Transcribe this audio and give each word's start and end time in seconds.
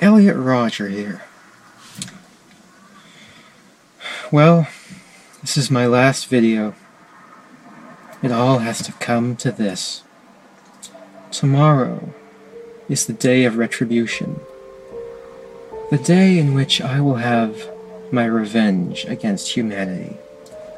Elliot 0.00 0.36
Roger 0.36 0.88
here. 0.88 1.22
Well, 4.30 4.68
this 5.40 5.56
is 5.56 5.70
my 5.70 5.86
last 5.86 6.26
video. 6.26 6.74
It 8.22 8.30
all 8.30 8.58
has 8.58 8.82
to 8.82 8.92
come 8.92 9.36
to 9.36 9.50
this. 9.50 10.02
Tomorrow 11.30 12.12
is 12.90 13.06
the 13.06 13.14
day 13.14 13.44
of 13.44 13.56
retribution. 13.56 14.40
The 15.90 15.98
day 15.98 16.38
in 16.38 16.52
which 16.52 16.80
I 16.82 17.00
will 17.00 17.16
have 17.16 17.70
my 18.12 18.26
revenge 18.26 19.06
against 19.06 19.54
humanity, 19.56 20.18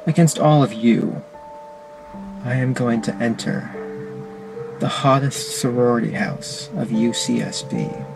against 0.06 0.38
all 0.38 0.62
of 0.62 0.72
you. 0.72 1.24
I 2.44 2.54
am 2.54 2.72
going 2.72 3.02
to 3.02 3.14
enter 3.16 3.68
the 4.78 4.88
hottest 4.88 5.58
sorority 5.58 6.12
house 6.12 6.68
of 6.76 6.88
UCSB. 6.90 8.07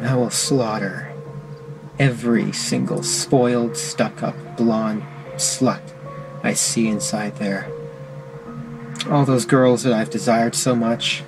And 0.00 0.08
I 0.08 0.16
will 0.16 0.30
slaughter 0.30 1.12
every 1.98 2.52
single 2.52 3.02
spoiled, 3.02 3.76
stuck 3.76 4.22
up, 4.22 4.56
blonde 4.56 5.02
slut 5.36 5.82
I 6.42 6.54
see 6.54 6.88
inside 6.88 7.36
there. 7.36 7.70
All 9.10 9.26
those 9.26 9.44
girls 9.44 9.82
that 9.82 9.92
I've 9.92 10.08
desired 10.08 10.54
so 10.54 10.74
much. 10.74 11.22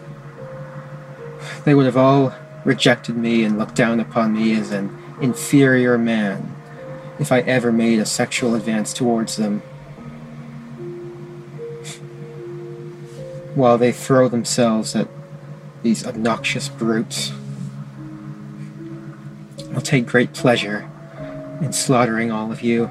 They 1.66 1.74
would 1.74 1.84
have 1.84 1.98
all 1.98 2.34
rejected 2.64 3.14
me 3.14 3.44
and 3.44 3.58
looked 3.58 3.74
down 3.74 4.00
upon 4.00 4.32
me 4.32 4.56
as 4.56 4.70
an 4.70 4.96
inferior 5.20 5.98
man 5.98 6.56
if 7.18 7.30
I 7.30 7.40
ever 7.40 7.72
made 7.72 7.98
a 7.98 8.06
sexual 8.06 8.54
advance 8.54 8.94
towards 8.94 9.36
them. 9.36 9.60
While 13.54 13.76
they 13.76 13.92
throw 13.92 14.28
themselves 14.28 14.96
at 14.96 15.08
these 15.82 16.06
obnoxious 16.06 16.70
brutes. 16.70 17.32
I'll 19.74 19.80
take 19.80 20.06
great 20.06 20.34
pleasure 20.34 20.88
in 21.60 21.72
slaughtering 21.72 22.30
all 22.30 22.52
of 22.52 22.62
you. 22.62 22.90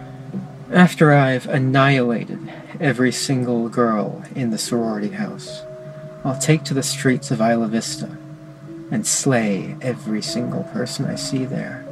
After 0.72 1.12
I've 1.14 1.47
annihilated 1.47 2.52
every 2.80 3.12
single 3.12 3.69
girl 3.69 4.24
in 4.36 4.50
the 4.50 4.58
sorority 4.58 5.09
house, 5.09 5.62
I'll 6.24 6.40
take 6.40 6.64
to 6.66 6.74
the 6.74 6.84
streets 6.84 7.30
of 7.30 7.42
Isla 7.42 7.68
Vista 7.68 8.18
and 8.90 9.06
slay 9.06 9.75
every 9.81 10.22
single 10.22 10.64
person 10.64 11.06
I 11.06 11.16
see 11.16 11.46
there. 11.46 11.86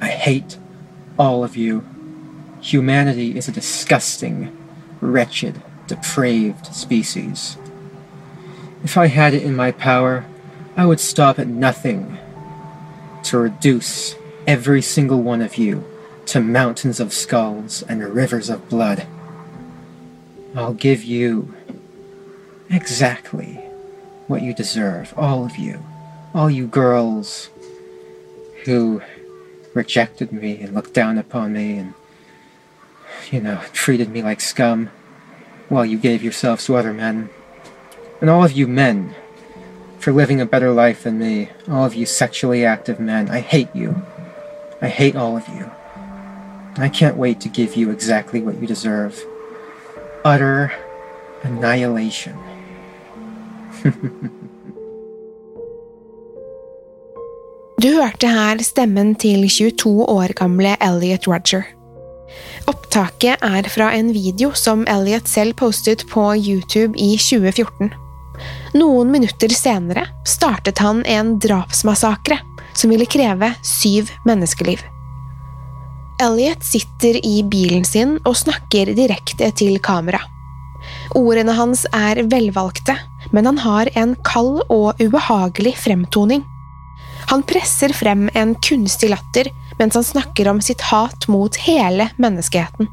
I 0.00 0.08
hate 0.08 0.58
all 1.18 1.44
of 1.44 1.56
you. 1.56 1.86
Humanity 2.60 3.36
is 3.36 3.48
a 3.48 3.52
disgusting, 3.52 4.56
wretched, 5.00 5.62
depraved 5.86 6.66
species. 6.74 7.56
If 8.82 8.96
I 8.96 9.06
had 9.06 9.34
it 9.34 9.42
in 9.42 9.54
my 9.54 9.70
power, 9.70 10.24
I 10.76 10.86
would 10.86 11.00
stop 11.00 11.38
at 11.38 11.46
nothing 11.46 12.18
to 13.24 13.38
reduce 13.38 14.14
every 14.46 14.82
single 14.82 15.22
one 15.22 15.42
of 15.42 15.56
you 15.56 15.84
to 16.26 16.40
mountains 16.40 17.00
of 17.00 17.12
skulls 17.12 17.82
and 17.82 18.02
rivers 18.14 18.48
of 18.48 18.68
blood. 18.68 19.06
I'll 20.54 20.74
give 20.74 21.04
you 21.04 21.54
exactly 22.70 23.54
what 24.26 24.42
you 24.42 24.54
deserve, 24.54 25.12
all 25.16 25.44
of 25.44 25.56
you, 25.56 25.84
all 26.34 26.50
you 26.50 26.66
girls 26.66 27.50
who 28.64 29.02
rejected 29.74 30.32
me 30.32 30.60
and 30.60 30.74
looked 30.74 30.94
down 30.94 31.18
upon 31.18 31.52
me 31.52 31.78
and, 31.78 31.94
you 33.30 33.40
know, 33.40 33.60
treated 33.72 34.08
me 34.10 34.22
like 34.22 34.40
scum 34.40 34.90
while 35.68 35.84
you 35.84 35.98
gave 35.98 36.22
yourselves 36.22 36.66
to 36.66 36.76
other 36.76 36.92
men. 36.92 37.30
And 38.20 38.28
all 38.28 38.44
of 38.44 38.52
you 38.52 38.66
men 38.66 39.14
for 40.00 40.12
living 40.12 40.40
a 40.40 40.46
better 40.46 40.72
life 40.72 41.04
than 41.04 41.18
me, 41.18 41.50
all 41.68 41.84
of 41.84 41.94
you 41.94 42.06
sexually 42.06 42.64
active 42.64 42.98
men. 42.98 43.28
I 43.28 43.40
hate 43.40 43.68
you. 43.74 44.02
I 44.80 44.88
hate 44.88 45.14
all 45.14 45.36
of 45.36 45.46
you. 45.48 45.70
I 46.76 46.88
can't 46.88 47.16
wait 47.16 47.40
to 47.40 47.48
give 47.48 47.76
you 47.76 47.90
exactly 47.90 48.40
what 48.40 48.60
you 48.60 48.66
deserve 48.66 49.22
utter 50.24 50.72
annihilation. 51.44 52.34
Du 57.80 57.88
hørte 57.88 58.28
her 58.28 58.58
stemmen 58.60 59.14
til 59.14 59.48
22 59.48 60.04
år 60.04 60.34
gamle 60.36 60.74
Elliot 60.84 61.24
Roger. 61.28 61.62
Opptaket 62.68 63.40
er 63.40 63.68
fra 63.72 63.86
en 63.96 64.12
video 64.12 64.50
som 64.52 64.84
Elliot 64.84 65.28
selv 65.28 65.54
postet 65.56 66.04
på 66.12 66.34
YouTube 66.36 66.98
i 66.98 67.16
2014. 67.16 68.09
Noen 68.72 69.10
minutter 69.10 69.48
senere 69.48 70.06
startet 70.26 70.78
han 70.78 71.02
en 71.04 71.38
drapsmassakre 71.42 72.38
som 72.72 72.90
ville 72.90 73.06
kreve 73.06 73.52
syv 73.66 74.10
menneskeliv. 74.24 74.84
Elliot 76.22 76.64
sitter 76.64 77.16
i 77.26 77.40
bilen 77.42 77.84
sin 77.84 78.18
og 78.24 78.36
snakker 78.36 78.92
direkte 78.94 79.50
til 79.56 79.80
kamera. 79.82 80.20
Ordene 81.16 81.54
hans 81.56 81.86
er 81.96 82.22
velvalgte, 82.30 82.94
men 83.34 83.48
han 83.48 83.58
har 83.64 83.90
en 83.98 84.14
kald 84.24 84.62
og 84.68 85.00
ubehagelig 85.00 85.74
fremtoning. 85.80 86.44
Han 87.32 87.42
presser 87.46 87.92
frem 87.96 88.28
en 88.34 88.54
kunstig 88.54 89.10
latter 89.10 89.50
mens 89.80 89.96
han 89.96 90.04
snakker 90.04 90.48
om 90.48 90.60
sitt 90.60 90.80
hat 90.92 91.26
mot 91.28 91.56
hele 91.64 92.10
menneskeheten. 92.20 92.88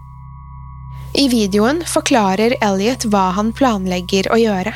I 1.17 1.27
videoen 1.31 1.81
forklarer 1.87 2.55
Elliot 2.61 3.07
hva 3.11 3.31
han 3.37 3.53
planlegger 3.55 4.31
å 4.31 4.39
gjøre. 4.39 4.73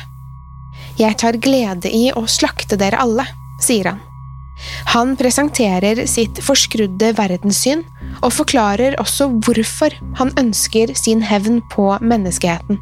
Jeg 1.00 1.18
tar 1.20 1.38
glede 1.40 1.90
i 1.90 2.10
å 2.12 2.26
slakte 2.28 2.76
dere 2.80 3.00
alle, 3.00 3.26
sier 3.62 3.92
han. 3.92 4.00
Han 4.92 5.16
presenterer 5.18 6.04
sitt 6.06 6.38
forskrudde 6.44 7.12
verdenssyn, 7.18 7.82
og 8.22 8.34
forklarer 8.36 8.98
også 9.02 9.30
hvorfor 9.42 9.94
han 10.20 10.32
ønsker 10.38 10.92
sin 10.98 11.22
hevn 11.26 11.62
på 11.72 11.88
menneskeheten. 12.04 12.78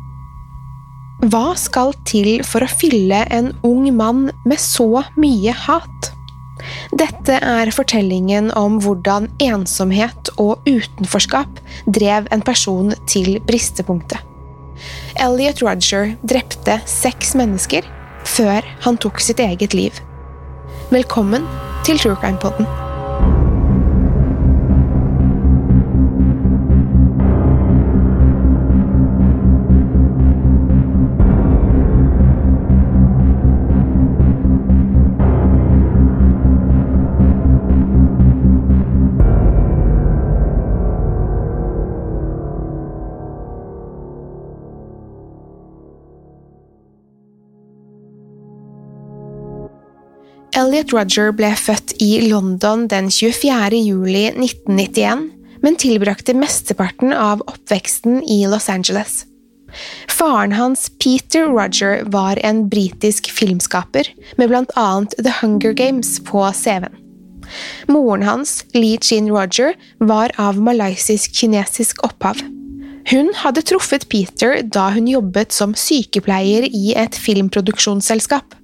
Hva 1.30 1.52
skal 1.60 1.92
til 2.08 2.40
for 2.48 2.64
å 2.64 2.72
fylle 2.80 3.26
en 3.32 3.52
ung 3.66 3.86
mann 3.96 4.30
med 4.48 4.60
så 4.60 5.04
mye 5.20 5.52
hat? 5.66 6.10
Dette 6.96 7.38
er 7.44 7.70
fortellingen 7.72 8.50
om 8.56 8.78
hvordan 8.84 9.28
ensomhet 9.40 10.32
og 10.40 10.66
utenforskap 10.68 11.60
drev 11.88 12.28
en 12.32 12.44
person 12.44 12.92
til 13.08 13.38
bristepunktet. 13.48 14.20
Elliot 15.20 15.60
Roger 15.60 16.14
drepte 16.24 16.78
seks 16.88 17.34
mennesker 17.36 17.84
før 18.28 18.66
han 18.84 19.00
tok 19.00 19.20
sitt 19.20 19.40
eget 19.40 19.74
liv. 19.74 19.96
Velkommen 20.90 21.46
til 21.84 21.98
True 21.98 22.16
Crime 22.20 22.38
Podden. 22.42 22.89
Elliot 50.70 50.92
Roger 50.94 51.32
ble 51.34 51.48
født 51.58 51.96
i 51.98 52.20
London 52.30 52.84
den 52.86 53.08
24. 53.10 53.74
juli 53.74 54.28
1991, 54.28 55.24
men 55.64 55.76
tilbrakte 55.82 56.30
mesteparten 56.38 57.10
av 57.10 57.40
oppveksten 57.50 58.20
i 58.22 58.44
Los 58.46 58.68
Angeles. 58.70 59.24
Faren 60.06 60.54
hans, 60.54 60.84
Peter 61.02 61.48
Roger, 61.50 62.04
var 62.14 62.38
en 62.46 62.68
britisk 62.70 63.32
filmskaper, 63.34 64.12
med 64.38 64.52
blant 64.52 64.70
annet 64.78 65.18
The 65.18 65.32
Hunger 65.40 65.74
Games 65.74 66.20
på 66.30 66.46
CV-en. 66.54 66.94
Moren 67.90 68.22
hans, 68.28 68.60
Lee 68.70 69.02
Chin 69.02 69.26
Roger, 69.34 69.74
var 69.98 70.30
av 70.38 70.62
malaysisk-kinesisk 70.62 72.04
opphav. 72.06 72.38
Hun 73.10 73.34
hadde 73.42 73.66
truffet 73.66 74.06
Peter 74.06 74.60
da 74.62 74.92
hun 74.94 75.10
jobbet 75.10 75.50
som 75.50 75.74
sykepleier 75.74 76.70
i 76.70 76.94
et 76.94 77.18
filmproduksjonsselskap. 77.18 78.59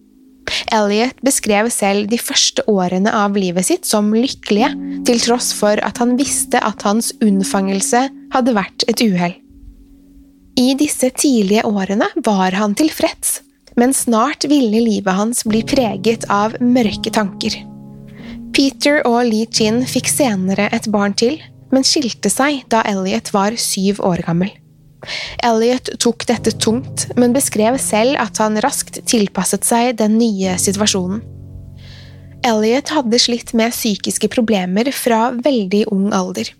Elliot 0.75 1.19
beskrev 1.25 1.71
selv 1.75 2.11
de 2.11 2.19
første 2.21 2.65
årene 2.71 3.13
av 3.15 3.37
livet 3.39 3.67
sitt 3.69 3.89
som 3.89 4.13
lykkelige, 4.15 4.73
til 5.09 5.23
tross 5.23 5.53
for 5.57 5.81
at 5.87 5.99
han 6.03 6.17
visste 6.19 6.61
at 6.63 6.85
hans 6.87 7.13
unnfangelse 7.25 8.07
hadde 8.35 8.57
vært 8.57 8.87
et 8.91 9.03
uhell. 9.05 9.37
I 10.57 10.73
disse 10.79 11.11
tidlige 11.13 11.67
årene 11.69 12.09
var 12.25 12.57
han 12.57 12.75
tilfreds, 12.79 13.41
men 13.77 13.93
snart 13.93 14.47
ville 14.49 14.81
livet 14.81 15.19
hans 15.19 15.45
bli 15.45 15.61
preget 15.69 16.25
av 16.33 16.57
mørke 16.65 17.13
tanker. 17.13 17.59
Peter 18.57 19.03
og 19.05 19.27
Lee 19.29 19.49
Chin 19.53 19.83
fikk 19.85 20.09
senere 20.09 20.71
et 20.73 20.89
barn 20.89 21.13
til, 21.13 21.37
men 21.75 21.85
skilte 21.85 22.33
seg 22.33 22.63
da 22.73 22.81
Elliot 22.89 23.35
var 23.37 23.59
syv 23.61 24.01
år 24.07 24.25
gammel. 24.25 24.55
Elliot 25.45 25.91
tok 26.03 26.27
dette 26.29 26.53
tungt, 26.57 27.07
men 27.17 27.35
beskrev 27.37 27.79
selv 27.83 28.19
at 28.21 28.41
han 28.43 28.59
raskt 28.65 29.03
tilpasset 29.07 29.67
seg 29.67 29.97
den 30.01 30.19
nye 30.21 30.57
situasjonen. 30.61 31.23
Elliot 32.47 32.93
hadde 32.95 33.19
slitt 33.19 33.53
med 33.59 33.75
psykiske 33.75 34.29
problemer 34.31 34.91
fra 34.95 35.31
veldig 35.35 35.87
ung 35.95 36.13
alder. 36.15 36.53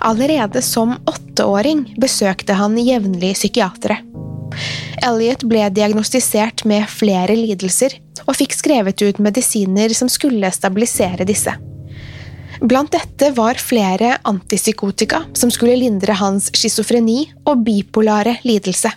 Allerede 0.00 0.62
som 0.64 0.96
åtteåring 1.06 1.94
besøkte 2.00 2.56
han 2.58 2.78
jevnlig 2.80 3.34
psykiatere. 3.36 4.00
Elliot 5.06 5.44
ble 5.46 5.68
diagnostisert 5.70 6.64
med 6.66 6.88
flere 6.90 7.36
lidelser 7.38 7.94
og 8.24 8.36
fikk 8.38 8.56
skrevet 8.56 9.02
ut 9.04 9.20
medisiner 9.22 9.92
som 9.94 10.10
skulle 10.10 10.50
stabilisere 10.54 11.26
disse. 11.28 11.54
Blant 12.58 12.90
dette 12.90 13.30
var 13.36 13.58
flere 13.62 14.16
antipsykotika 14.26 15.22
som 15.38 15.50
skulle 15.54 15.76
lindre 15.78 16.16
hans 16.18 16.50
schizofreni 16.54 17.20
og 17.46 17.62
bipolare 17.66 18.38
lidelse. 18.46 18.90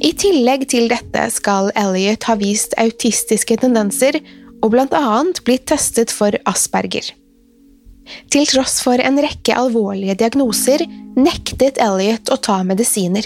I 0.00 0.12
tillegg 0.16 0.66
til 0.70 0.88
dette 0.92 1.26
skal 1.32 1.70
Elliot 1.76 2.24
ha 2.28 2.36
vist 2.40 2.76
autistiske 2.80 3.56
tendenser 3.60 4.20
og 4.60 4.70
blant 4.74 4.94
annet 4.96 5.40
blitt 5.46 5.66
testet 5.72 6.12
for 6.12 6.36
asperger. 6.48 7.08
Til 8.32 8.46
tross 8.48 8.80
for 8.84 9.00
en 9.00 9.20
rekke 9.22 9.54
alvorlige 9.56 10.16
diagnoser 10.22 10.84
nektet 11.16 11.80
Elliot 11.80 12.32
å 12.32 12.38
ta 12.42 12.60
medisiner. 12.66 13.24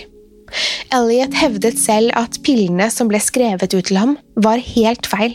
Elliot 0.95 1.35
hevdet 1.41 1.79
selv 1.81 2.15
at 2.19 2.39
pillene 2.47 2.91
som 2.93 3.11
ble 3.11 3.19
skrevet 3.23 3.75
ut 3.75 3.87
til 3.89 3.99
ham, 3.99 4.17
var 4.37 4.63
helt 4.63 5.09
feil. 5.11 5.35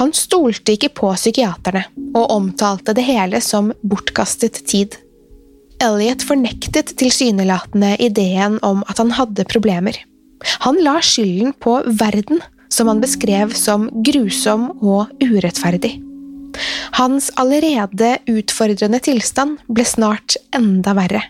Han 0.00 0.12
stolte 0.16 0.74
ikke 0.76 0.92
på 1.00 1.12
psykiaterne, 1.16 1.84
og 2.14 2.30
omtalte 2.30 2.94
det 2.96 3.06
hele 3.06 3.40
som 3.44 3.72
bortkastet 3.82 4.62
tid. 4.70 4.96
Elliot 5.82 6.22
fornektet 6.24 6.94
tilsynelatende 7.00 7.96
ideen 8.02 8.60
om 8.62 8.84
at 8.88 9.00
han 9.02 9.12
hadde 9.16 9.46
problemer. 9.50 9.98
Han 10.66 10.78
la 10.84 10.98
skylden 11.02 11.54
på 11.60 11.80
verden, 11.98 12.40
som 12.68 12.88
han 12.90 13.02
beskrev 13.02 13.54
som 13.58 13.88
grusom 14.06 14.70
og 14.82 15.10
urettferdig. 15.22 15.96
Hans 16.94 17.30
allerede 17.40 18.16
utfordrende 18.30 19.00
tilstand 19.02 19.58
ble 19.66 19.86
snart 19.88 20.36
enda 20.54 20.94
verre. 20.96 21.24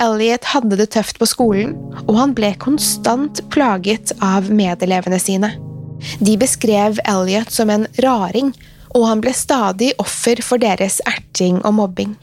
Elliot 0.00 0.46
hadde 0.52 0.78
det 0.80 0.90
tøft 0.94 1.18
på 1.20 1.28
skolen, 1.28 1.74
og 2.06 2.14
han 2.16 2.36
ble 2.36 2.54
konstant 2.60 3.42
plaget 3.52 4.14
av 4.24 4.48
medelevene 4.52 5.20
sine. 5.20 5.52
De 6.20 6.36
beskrev 6.40 7.00
Elliot 7.08 7.50
som 7.52 7.70
en 7.70 7.86
raring, 8.02 8.52
og 8.96 9.06
han 9.06 9.22
ble 9.22 9.32
stadig 9.36 9.92
offer 10.02 10.40
for 10.44 10.62
deres 10.62 10.98
erting 11.08 11.60
og 11.64 11.76
mobbing. 11.78 12.16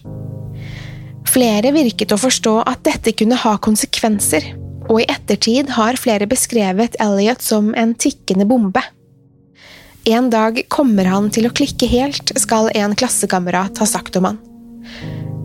Flere 1.28 1.74
virket 1.76 2.14
å 2.16 2.20
forstå 2.20 2.56
at 2.68 2.84
dette 2.88 3.14
kunne 3.18 3.38
ha 3.40 3.58
konsekvenser, 3.62 4.54
og 4.88 5.02
i 5.04 5.10
ettertid 5.12 5.74
har 5.76 6.00
flere 6.00 6.28
beskrevet 6.30 6.96
Elliot 7.04 7.44
som 7.44 7.74
en 7.76 7.94
tikkende 8.00 8.48
bombe. 8.48 8.84
En 10.08 10.30
dag 10.32 10.62
kommer 10.72 11.10
han 11.12 11.28
til 11.36 11.50
å 11.50 11.52
klikke 11.52 11.90
helt, 11.92 12.32
skal 12.40 12.72
en 12.80 12.96
klassekamerat 12.96 13.82
ha 13.82 13.88
sagt 13.90 14.16
om 14.16 14.30
han. 14.30 14.40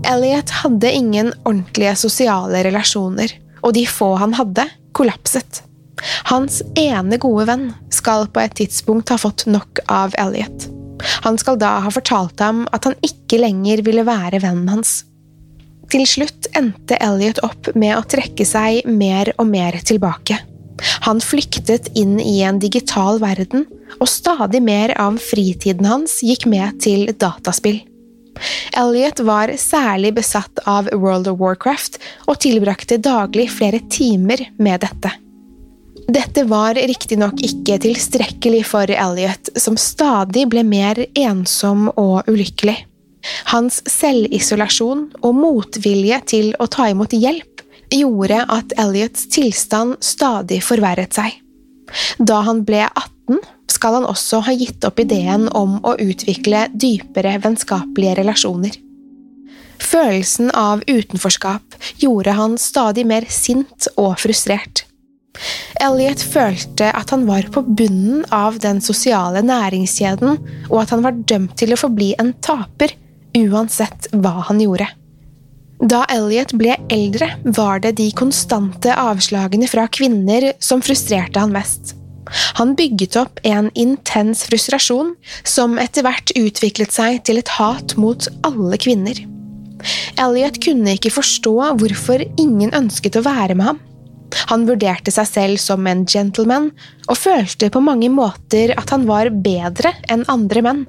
Elliot 0.06 0.50
hadde 0.62 0.93
ingen 0.94 1.32
ordentlige 1.43 1.96
sosiale 1.99 2.62
relasjoner, 2.67 3.35
og 3.62 3.75
de 3.75 3.82
få 3.90 4.14
han 4.23 4.35
hadde, 4.38 4.69
kollapset. 4.94 5.64
Hans 6.30 6.60
ene 6.78 7.18
gode 7.20 7.46
venn 7.50 7.66
skal 7.92 8.28
på 8.32 8.42
et 8.42 8.54
tidspunkt 8.58 9.12
ha 9.12 9.18
fått 9.20 9.46
nok 9.50 9.82
av 9.92 10.16
Elliot. 10.20 10.68
Han 11.26 11.38
skal 11.38 11.58
da 11.58 11.78
ha 11.84 11.90
fortalt 11.92 12.40
ham 12.42 12.64
at 12.72 12.86
han 12.88 12.96
ikke 13.04 13.40
lenger 13.42 13.82
ville 13.86 14.06
være 14.06 14.42
vennen 14.42 14.70
hans. 14.72 15.02
Til 15.92 16.06
slutt 16.08 16.48
endte 16.56 16.96
Elliot 17.04 17.42
opp 17.44 17.68
med 17.76 17.96
å 17.98 18.06
trekke 18.08 18.46
seg 18.48 18.86
mer 18.88 19.32
og 19.36 19.50
mer 19.50 19.76
tilbake. 19.84 20.38
Han 21.04 21.20
flyktet 21.22 21.90
inn 21.98 22.16
i 22.20 22.40
en 22.46 22.58
digital 22.62 23.20
verden, 23.22 23.66
og 24.00 24.08
stadig 24.08 24.62
mer 24.64 24.94
av 24.99 25.18
fritiden 25.22 25.87
hans 25.87 26.20
gikk 26.25 26.46
med 26.50 26.80
til 26.82 27.11
dataspill. 27.12 27.82
Elliot 28.78 29.20
var 29.28 29.52
særlig 29.61 30.14
besatt 30.16 30.62
av 30.66 30.88
World 30.96 31.28
of 31.28 31.38
Warcraft 31.42 32.00
og 32.25 32.40
tilbrakte 32.42 32.96
daglig 32.96 33.50
flere 33.52 33.82
timer 33.92 34.46
med 34.56 34.80
dette. 34.87 35.12
Dette 36.11 36.44
var 36.49 36.75
riktignok 36.75 37.38
ikke 37.44 37.78
tilstrekkelig 37.82 38.64
for 38.66 38.90
Elliot, 38.90 39.52
som 39.56 39.76
stadig 39.78 40.49
ble 40.50 40.64
mer 40.66 40.99
ensom 41.14 41.88
og 41.94 42.28
ulykkelig. 42.30 42.76
Hans 43.52 43.78
selvisolasjon 43.87 45.04
og 45.23 45.37
motvilje 45.38 46.18
til 46.32 46.50
å 46.59 46.66
ta 46.66 46.88
imot 46.90 47.14
hjelp 47.14 47.62
gjorde 47.92 48.40
at 48.50 48.75
Elliots 48.80 49.28
tilstand 49.30 50.00
stadig 50.02 50.62
forverret 50.64 51.14
seg. 51.14 51.37
Da 52.18 52.40
han 52.47 52.64
ble 52.66 52.82
18, 52.88 53.42
skal 53.71 53.99
han 53.99 54.09
også 54.09 54.42
ha 54.47 54.54
gitt 54.56 54.85
opp 54.88 55.00
ideen 55.02 55.49
om 55.54 55.78
å 55.87 55.94
utvikle 56.00 56.66
dypere 56.73 57.37
vennskapelige 57.44 58.18
relasjoner. 58.23 58.78
Følelsen 59.82 60.52
av 60.56 60.85
utenforskap 60.87 61.76
gjorde 62.00 62.35
han 62.38 62.56
stadig 62.59 63.04
mer 63.09 63.26
sint 63.28 63.90
og 63.97 64.16
frustrert. 64.23 64.87
Elliot 65.82 66.22
følte 66.32 66.90
at 66.94 67.10
han 67.14 67.24
var 67.26 67.46
på 67.54 67.62
bunnen 67.64 68.24
av 68.34 68.58
den 68.62 68.82
sosiale 68.84 69.42
næringskjeden, 69.46 70.36
og 70.70 70.82
at 70.82 70.92
han 70.94 71.04
var 71.04 71.22
dømt 71.28 71.56
til 71.58 71.74
å 71.74 71.80
forbli 71.80 72.12
en 72.22 72.34
taper, 72.44 72.94
uansett 73.38 74.10
hva 74.12 74.42
han 74.50 74.60
gjorde. 74.62 74.90
Da 75.82 76.04
Elliot 76.14 76.52
ble 76.54 76.76
eldre, 76.94 77.32
var 77.56 77.80
det 77.82 77.96
de 77.98 78.06
konstante 78.14 78.92
avslagene 78.94 79.66
fra 79.70 79.88
kvinner 79.90 80.52
som 80.62 80.84
frustrerte 80.84 81.42
han 81.42 81.54
mest. 81.54 81.96
Han 82.60 82.76
bygget 82.78 83.16
opp 83.18 83.40
en 83.48 83.68
intens 83.74 84.44
frustrasjon, 84.46 85.16
som 85.42 85.74
etter 85.82 86.06
hvert 86.06 86.30
utviklet 86.38 86.94
seg 86.94 87.24
til 87.26 87.40
et 87.42 87.50
hat 87.58 87.96
mot 87.98 88.28
alle 88.46 88.78
kvinner. 88.78 89.18
Elliot 90.22 90.60
kunne 90.62 90.94
ikke 90.94 91.10
forstå 91.16 91.56
hvorfor 91.80 92.22
ingen 92.38 92.70
ønsket 92.78 93.18
å 93.18 93.26
være 93.26 93.58
med 93.58 93.72
ham. 93.72 93.82
Han 94.50 94.66
vurderte 94.68 95.12
seg 95.14 95.28
selv 95.28 95.60
som 95.60 95.86
en 95.86 96.04
gentleman, 96.08 96.70
og 97.08 97.20
følte 97.20 97.70
på 97.72 97.82
mange 97.84 98.10
måter 98.12 98.74
at 98.78 98.92
han 98.94 99.06
var 99.08 99.30
bedre 99.44 99.94
enn 100.12 100.24
andre 100.32 100.64
menn. 100.64 100.82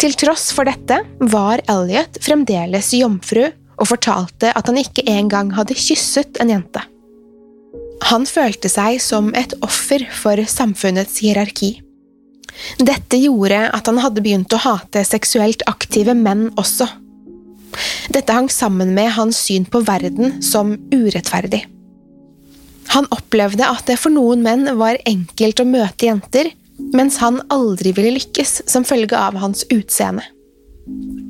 Til 0.00 0.14
tross 0.16 0.48
for 0.56 0.68
dette 0.68 1.02
var 1.32 1.60
Elliot 1.68 2.22
fremdeles 2.24 2.94
jomfru 2.96 3.44
og 3.80 3.88
fortalte 3.88 4.52
at 4.56 4.68
han 4.68 4.78
ikke 4.80 5.04
engang 5.08 5.52
hadde 5.56 5.76
kysset 5.76 6.40
en 6.40 6.52
jente. 6.52 6.82
Han 8.08 8.24
følte 8.28 8.70
seg 8.72 8.96
som 9.04 9.28
et 9.36 9.52
offer 9.64 10.06
for 10.16 10.40
samfunnets 10.48 11.20
hierarki. 11.20 11.74
Dette 12.80 13.20
gjorde 13.20 13.60
at 13.70 13.88
han 13.88 14.00
hadde 14.02 14.24
begynt 14.24 14.56
å 14.56 14.60
hate 14.64 15.04
seksuelt 15.06 15.62
aktive 15.70 16.16
menn 16.16 16.48
også. 16.60 16.88
Dette 18.10 18.34
hang 18.34 18.48
sammen 18.50 18.94
med 18.96 19.12
hans 19.14 19.38
syn 19.46 19.68
på 19.68 19.84
verden 19.86 20.40
som 20.42 20.74
urettferdig. 20.90 21.62
Han 22.90 23.06
opplevde 23.14 23.66
at 23.66 23.86
det 23.86 23.98
for 24.00 24.12
noen 24.14 24.42
menn 24.42 24.66
var 24.80 24.98
enkelt 25.06 25.62
å 25.62 25.68
møte 25.68 26.08
jenter, 26.08 26.50
mens 26.96 27.20
han 27.22 27.38
aldri 27.52 27.92
ville 27.94 28.16
lykkes 28.16 28.62
som 28.70 28.86
følge 28.88 29.16
av 29.18 29.38
hans 29.38 29.62
utseende. 29.70 30.24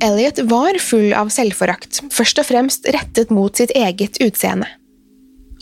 Elliot 0.01 0.39
var 0.49 0.79
full 0.81 1.11
av 1.13 1.29
selvforakt, 1.33 2.01
først 2.09 2.39
og 2.41 2.47
fremst 2.47 2.87
rettet 2.95 3.33
mot 3.33 3.53
sitt 3.57 3.73
eget 3.77 4.17
utseende. 4.23 4.69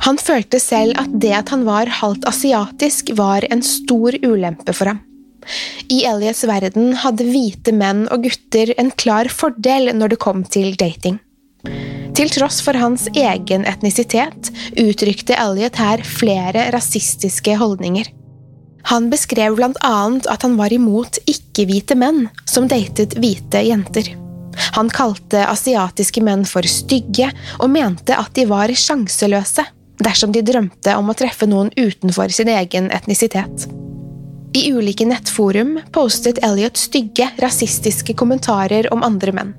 Han 0.06 0.16
følte 0.22 0.62
selv 0.64 0.96
at 1.02 1.12
det 1.20 1.34
at 1.36 1.52
han 1.52 1.66
var 1.68 1.92
halvt 2.00 2.28
asiatisk, 2.30 3.12
var 3.20 3.44
en 3.52 3.64
stor 3.66 4.16
ulempe 4.24 4.72
for 4.72 4.94
ham. 4.94 5.02
I 5.92 6.04
Elliots 6.08 6.46
verden 6.48 6.94
hadde 7.02 7.28
hvite 7.28 7.74
menn 7.76 8.06
og 8.14 8.24
gutter 8.28 8.72
en 8.80 8.92
klar 8.96 9.28
fordel 9.34 9.92
når 9.98 10.14
det 10.14 10.22
kom 10.24 10.46
til 10.48 10.78
dating. 10.80 11.20
Til 12.16 12.32
tross 12.34 12.60
for 12.64 12.78
hans 12.80 13.08
egen 13.16 13.66
etnisitet 13.68 14.50
uttrykte 14.80 15.36
Elliot 15.40 15.80
her 15.80 16.04
flere 16.04 16.70
rasistiske 16.76 17.56
holdninger. 17.60 18.08
Han 18.90 19.10
beskrev 19.12 19.58
blant 19.60 19.78
annet 19.86 20.28
at 20.32 20.44
han 20.46 20.56
var 20.60 20.74
imot 20.74 21.20
ikke-hvite 21.30 21.98
menn 22.00 22.28
som 22.50 22.68
datet 22.72 23.18
hvite 23.20 23.62
jenter. 23.68 24.14
Han 24.76 24.90
kalte 24.92 25.46
asiatiske 25.48 26.24
menn 26.26 26.46
for 26.48 26.66
stygge, 26.68 27.30
og 27.60 27.72
mente 27.72 28.16
at 28.18 28.34
de 28.36 28.48
var 28.50 28.72
sjanseløse 28.76 29.66
dersom 30.00 30.32
de 30.36 30.44
drømte 30.46 30.96
om 30.96 31.12
å 31.12 31.16
treffe 31.18 31.48
noen 31.48 31.72
utenfor 31.76 32.32
sin 32.34 32.52
egen 32.52 32.90
etnisitet. 32.96 33.68
I 34.56 34.72
ulike 34.74 35.06
nettforum 35.06 35.76
postet 35.94 36.40
Elliot 36.44 36.80
stygge, 36.80 37.28
rasistiske 37.44 38.16
kommentarer 38.18 38.90
om 38.96 39.04
andre 39.06 39.36
menn. 39.36 39.52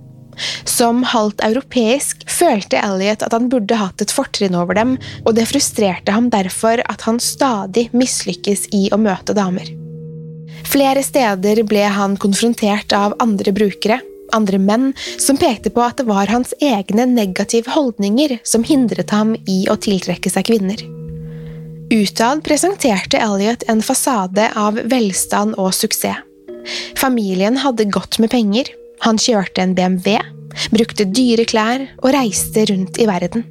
Som 0.68 1.02
halvt 1.12 1.42
europeisk 1.44 2.24
følte 2.30 2.80
Elliot 2.80 3.24
at 3.26 3.34
han 3.36 3.48
burde 3.52 3.78
hatt 3.80 4.02
et 4.02 4.14
fortrinn 4.14 4.56
over 4.58 4.78
dem, 4.78 4.96
og 5.24 5.36
det 5.36 5.48
frustrerte 5.50 6.14
ham 6.14 6.30
derfor 6.32 6.82
at 6.88 7.06
han 7.08 7.20
stadig 7.22 7.88
mislykkes 7.96 8.68
i 8.76 8.88
å 8.94 9.00
møte 9.00 9.36
damer. 9.36 9.68
Flere 10.70 11.02
steder 11.02 11.62
ble 11.66 11.86
han 11.88 12.16
konfrontert 12.20 12.92
av 12.94 13.16
andre 13.22 13.52
brukere, 13.54 14.00
andre 14.36 14.60
menn, 14.62 14.92
som 15.18 15.38
pekte 15.40 15.72
på 15.74 15.82
at 15.82 15.98
det 15.98 16.06
var 16.10 16.30
hans 16.30 16.54
egne 16.62 17.06
negative 17.10 17.72
holdninger 17.74 18.38
som 18.46 18.64
hindret 18.66 19.10
ham 19.10 19.34
i 19.50 19.64
å 19.70 19.78
tiltrekke 19.80 20.30
seg 20.30 20.46
kvinner. 20.50 20.82
Utad 21.90 22.44
presenterte 22.46 23.18
Elliot 23.18 23.64
en 23.68 23.82
fasade 23.82 24.46
av 24.54 24.78
velstand 24.92 25.56
og 25.58 25.72
suksess. 25.74 26.22
Familien 26.98 27.56
hadde 27.62 27.88
godt 27.90 28.18
med 28.20 28.30
penger, 28.30 28.68
han 29.04 29.18
kjørte 29.20 29.64
en 29.64 29.74
BMW, 29.76 30.18
brukte 30.74 31.06
dyre 31.08 31.46
klær 31.48 31.86
og 32.02 32.12
reiste 32.14 32.66
rundt 32.70 33.00
i 33.00 33.08
verden. 33.08 33.46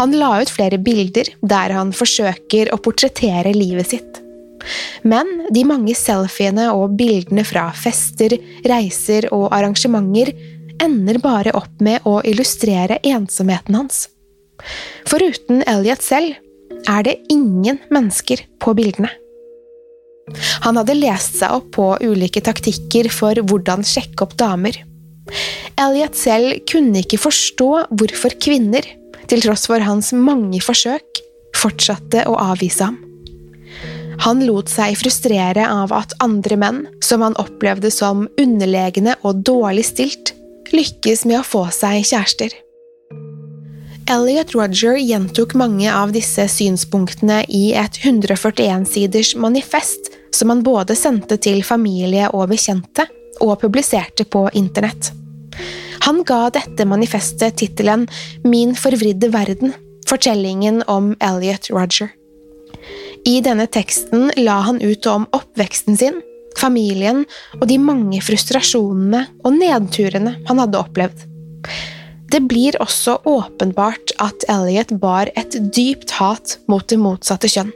Han 0.00 0.14
la 0.16 0.32
ut 0.40 0.50
flere 0.50 0.80
bilder 0.82 1.30
der 1.46 1.74
han 1.76 1.92
forsøker 1.94 2.72
å 2.74 2.80
portrettere 2.82 3.52
livet 3.54 3.92
sitt. 3.92 4.20
Men 5.06 5.28
de 5.54 5.64
mange 5.64 5.94
selfiene 5.96 6.68
og 6.76 6.96
bildene 6.98 7.44
fra 7.48 7.70
fester, 7.76 8.34
reiser 8.68 9.30
og 9.32 9.48
arrangementer 9.56 10.32
ender 10.80 11.20
bare 11.22 11.54
opp 11.56 11.80
med 11.84 12.04
å 12.08 12.18
illustrere 12.26 13.00
ensomheten 13.06 13.78
hans. 13.78 14.06
Foruten 15.08 15.64
Elliot 15.68 16.04
selv 16.04 16.36
er 16.88 17.04
det 17.06 17.18
ingen 17.32 17.80
mennesker 17.92 18.44
på 18.60 18.76
bildene. 18.76 19.12
Han 20.66 20.78
hadde 20.80 20.98
lest 20.98 21.40
seg 21.40 21.56
opp 21.56 21.72
på 21.76 21.90
ulike 22.04 22.42
taktikker 22.44 23.10
for 23.12 23.38
hvordan 23.50 23.84
sjekke 23.86 24.26
opp 24.26 24.36
damer. 24.40 24.76
Elliot 25.80 26.16
selv 26.18 26.62
kunne 26.68 27.02
ikke 27.04 27.20
forstå 27.20 27.70
hvorfor 27.96 28.34
kvinner, 28.42 28.84
til 29.30 29.44
tross 29.44 29.68
for 29.70 29.82
hans 29.86 30.10
mange 30.16 30.60
forsøk, 30.64 31.22
fortsatte 31.56 32.26
å 32.28 32.36
avvise 32.50 32.88
ham. 32.90 32.98
Han 34.20 34.42
lot 34.44 34.68
seg 34.68 34.98
frustrere 35.00 35.64
av 35.64 35.94
at 35.96 36.12
andre 36.20 36.58
menn, 36.60 36.80
som 37.00 37.22
han 37.24 37.36
opplevde 37.40 37.88
som 37.94 38.26
underlegne 38.40 39.14
og 39.24 39.40
dårlig 39.48 39.86
stilt, 39.88 40.34
lykkes 40.74 41.24
med 41.28 41.40
å 41.40 41.46
få 41.46 41.64
seg 41.72 42.04
kjærester. 42.04 42.52
Elliot 44.10 44.52
Roger 44.56 44.98
gjentok 44.98 45.54
mange 45.54 45.88
av 45.94 46.12
disse 46.12 46.44
synspunktene 46.50 47.44
i 47.46 47.70
et 47.78 48.00
141-siders 48.02 49.36
manifest 49.38 50.09
som 50.34 50.52
han 50.52 50.62
både 50.66 50.96
sendte 50.98 51.38
til 51.42 51.62
familie 51.66 52.30
og 52.34 52.50
bekjente, 52.52 53.06
og 53.40 53.56
publiserte 53.62 54.26
på 54.28 54.44
internett. 54.58 55.12
Han 56.04 56.22
ga 56.28 56.48
dette 56.52 56.84
manifestet 56.88 57.58
tittelen 57.60 58.06
Min 58.44 58.74
forvridde 58.76 59.30
verden– 59.32 59.74
fortellingen 60.10 60.82
om 60.90 61.14
Elliot 61.20 61.70
Roger. 61.70 62.10
I 63.24 63.40
denne 63.44 63.66
teksten 63.68 64.30
la 64.40 64.60
han 64.66 64.80
ut 64.80 65.06
om 65.06 65.26
oppveksten 65.36 65.98
sin, 66.00 66.20
familien 66.58 67.24
og 67.60 67.66
de 67.70 67.76
mange 67.78 68.20
frustrasjonene 68.24 69.26
og 69.44 69.58
nedturene 69.58 70.34
han 70.48 70.62
hadde 70.62 70.80
opplevd. 70.80 71.26
Det 72.30 72.40
blir 72.46 72.78
også 72.82 73.18
åpenbart 73.26 74.14
at 74.22 74.46
Elliot 74.50 74.94
bar 75.02 75.30
et 75.38 75.56
dypt 75.74 76.14
hat 76.18 76.58
mot 76.70 76.86
det 76.88 76.98
motsatte 77.02 77.50
kjønn. 77.50 77.72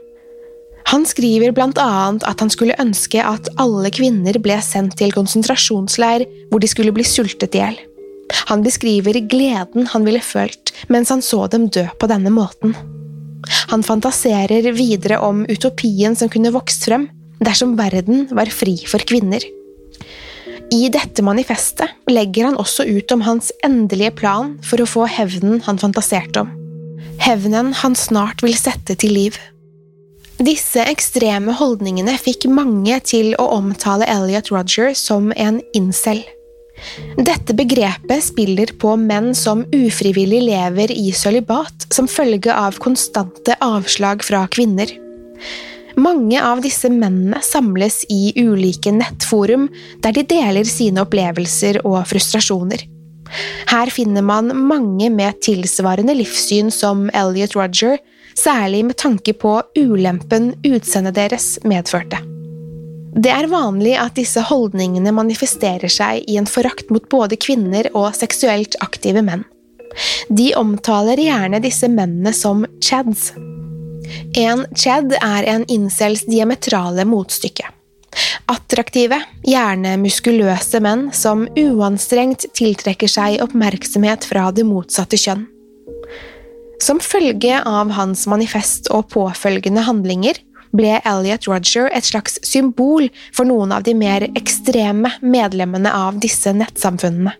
Han 0.91 1.05
skriver 1.09 1.53
blant 1.55 1.79
annet 1.81 2.25
at 2.29 2.41
han 2.43 2.51
skulle 2.53 2.77
ønske 2.81 3.21
at 3.23 3.49
alle 3.61 3.89
kvinner 3.93 4.37
ble 4.41 4.57
sendt 4.63 4.97
til 4.99 5.13
konsentrasjonsleir 5.15 6.27
hvor 6.51 6.61
de 6.61 6.69
skulle 6.69 6.93
bli 6.95 7.05
sultet 7.07 7.57
i 7.57 7.63
hjel. 7.63 7.79
Han 8.49 8.63
beskriver 8.65 9.17
gleden 9.29 9.89
han 9.93 10.05
ville 10.05 10.21
følt 10.21 10.73
mens 10.93 11.11
han 11.13 11.23
så 11.25 11.45
dem 11.51 11.67
dø 11.73 11.85
på 11.99 12.09
denne 12.09 12.33
måten. 12.33 12.75
Han 13.69 13.83
fantaserer 13.85 14.71
videre 14.73 15.19
om 15.21 15.43
utopien 15.49 16.17
som 16.17 16.31
kunne 16.33 16.53
vokst 16.53 16.87
frem 16.87 17.09
dersom 17.43 17.75
verden 17.77 18.27
var 18.33 18.49
fri 18.53 18.77
for 18.89 19.03
kvinner. 19.05 19.43
I 20.73 20.87
dette 20.89 21.21
manifestet 21.25 21.91
legger 22.09 22.49
han 22.49 22.57
også 22.61 22.87
ut 22.89 23.11
om 23.13 23.25
hans 23.25 23.51
endelige 23.65 24.15
plan 24.17 24.55
for 24.65 24.81
å 24.81 24.89
få 24.89 25.05
hevnen 25.09 25.61
han 25.67 25.81
fantaserte 25.81 26.41
om. 26.41 26.53
Hevnen 27.21 27.71
han 27.81 27.95
snart 27.97 28.41
vil 28.43 28.57
sette 28.57 28.97
til 28.99 29.13
liv. 29.15 29.37
Disse 30.35 30.83
ekstreme 30.83 31.53
holdningene 31.55 32.17
fikk 32.19 32.49
mange 32.51 32.97
til 33.07 33.31
å 33.39 33.45
omtale 33.55 34.07
Elliot 34.11 34.49
Roger 34.51 34.91
som 34.97 35.29
en 35.31 35.61
incel. 35.77 36.25
Dette 37.15 37.55
begrepet 37.55 38.25
spiller 38.25 38.73
på 38.75 38.97
menn 38.99 39.31
som 39.37 39.63
ufrivillig 39.71 40.41
lever 40.43 40.91
i 40.91 41.13
sølibat 41.15 41.87
som 41.95 42.09
følge 42.11 42.51
av 42.51 42.75
konstante 42.83 43.55
avslag 43.63 44.25
fra 44.27 44.43
kvinner. 44.51 44.91
Mange 45.95 46.41
av 46.43 46.59
disse 46.65 46.91
mennene 46.91 47.39
samles 47.39 48.01
i 48.11 48.33
ulike 48.35 48.91
nettforum, 48.91 49.69
der 50.03 50.17
de 50.17 50.25
deler 50.27 50.67
sine 50.67 51.05
opplevelser 51.05 51.79
og 51.87 52.01
frustrasjoner. 52.11 52.83
Her 53.71 53.89
finner 53.89 54.21
man 54.21 54.51
mange 54.67 55.07
med 55.09 55.39
tilsvarende 55.47 56.13
livssyn 56.19 56.67
som 56.75 57.07
Elliot 57.15 57.55
Roger, 57.55 57.95
særlig 58.39 58.85
med 58.85 58.97
tanke 58.99 59.33
på 59.33 59.57
ulempen 59.79 60.53
utseendet 60.65 61.15
deres 61.17 61.55
medførte. 61.63 62.21
Det 63.15 63.31
er 63.31 63.47
vanlig 63.47 63.93
at 63.95 64.17
disse 64.17 64.41
holdningene 64.43 65.13
manifesterer 65.15 65.91
seg 65.91 66.25
i 66.27 66.35
en 66.35 66.49
forakt 66.49 66.89
mot 66.91 67.05
både 67.09 67.37
kvinner 67.39 67.87
og 67.95 68.11
seksuelt 68.17 68.75
aktive 68.83 69.23
menn. 69.23 69.45
De 70.27 70.49
omtaler 70.59 71.21
gjerne 71.23 71.61
disse 71.63 71.87
mennene 71.87 72.33
som 72.35 72.65
chads. 72.83 73.29
En 74.35 74.65
chad 74.75 75.15
er 75.21 75.47
en 75.47 75.63
incels 75.71 76.25
diametrale 76.27 77.07
motstykke. 77.07 77.71
Attraktive, 78.51 79.17
gjerne 79.47 79.95
muskuløse 79.99 80.79
menn 80.83 81.07
som 81.15 81.47
uanstrengt 81.55 82.49
tiltrekker 82.55 83.11
seg 83.11 83.39
oppmerksomhet 83.43 84.27
fra 84.27 84.49
det 84.55 84.67
motsatte 84.67 85.19
kjønn. 85.19 85.47
Som 86.85 86.99
følge 87.01 87.61
av 87.65 87.89
hans 87.97 88.27
manifest 88.29 88.91
og 88.93 89.07
påfølgende 89.15 89.81
handlinger 89.87 90.37
ble 90.75 90.99
Elliot 91.07 91.47
Roger 91.49 91.87
et 91.95 92.05
slags 92.05 92.37
symbol 92.45 93.07
for 93.33 93.47
noen 93.49 93.73
av 93.73 93.85
de 93.87 93.95
mer 93.97 94.27
ekstreme 94.35 95.09
medlemmene 95.23 95.89
av 95.89 96.19
disse 96.21 96.53
nettsamfunnene. 96.53 97.33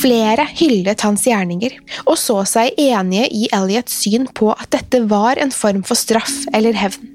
Flere 0.00 0.44
hyllet 0.52 1.00
hans 1.06 1.24
gjerninger, 1.26 1.72
og 2.04 2.18
så 2.20 2.42
seg 2.48 2.76
enige 2.78 3.30
i 3.32 3.48
Elliots 3.56 3.96
syn 4.04 4.28
på 4.36 4.52
at 4.52 4.68
dette 4.76 5.00
var 5.08 5.40
en 5.40 5.54
form 5.54 5.80
for 5.86 5.98
straff 5.98 6.42
eller 6.52 6.76
hevn. 6.76 7.08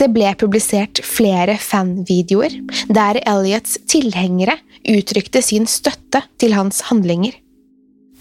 Det 0.00 0.08
ble 0.12 0.32
publisert 0.40 1.00
flere 1.06 1.58
fanvideoer 1.60 2.56
der 2.92 3.20
Elliots 3.28 3.78
tilhengere 3.88 4.56
uttrykte 4.88 5.44
sin 5.44 5.68
støtte 5.70 6.24
til 6.40 6.56
hans 6.56 6.82
handlinger. 6.88 7.36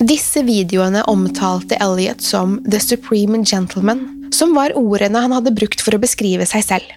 Disse 0.01 0.41
videoene 0.41 1.03
omtalte 1.05 1.77
Elliot 1.77 2.23
som 2.25 2.55
The 2.65 2.79
Supreme 2.79 3.43
Gentleman, 3.45 4.31
som 4.33 4.55
var 4.57 4.73
ordene 4.77 5.21
han 5.21 5.35
hadde 5.35 5.53
brukt 5.53 5.81
for 5.83 5.93
å 5.93 6.01
beskrive 6.01 6.47
seg 6.49 6.65
selv. 6.65 6.95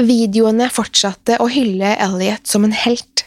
Videoene 0.00 0.70
fortsatte 0.72 1.36
å 1.44 1.48
hylle 1.52 1.92
Elliot 2.00 2.48
som 2.48 2.64
en 2.64 2.72
helt. 2.72 3.26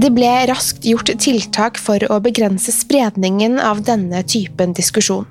Det 0.00 0.08
ble 0.16 0.30
raskt 0.48 0.88
gjort 0.88 1.12
tiltak 1.20 1.76
for 1.80 2.00
å 2.08 2.20
begrense 2.24 2.72
spredningen 2.72 3.60
av 3.60 3.84
denne 3.84 4.24
typen 4.24 4.72
diskusjon. 4.72 5.28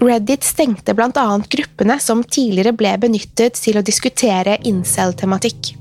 Reddit 0.00 0.44
stengte 0.44 0.96
annet 0.96 1.48
gruppene 1.52 2.00
som 2.00 2.24
tidligere 2.24 2.72
ble 2.72 2.96
benyttet 3.00 3.60
til 3.60 3.76
å 3.76 3.84
diskutere 3.84 4.58
incel-tematikk. 4.64 5.76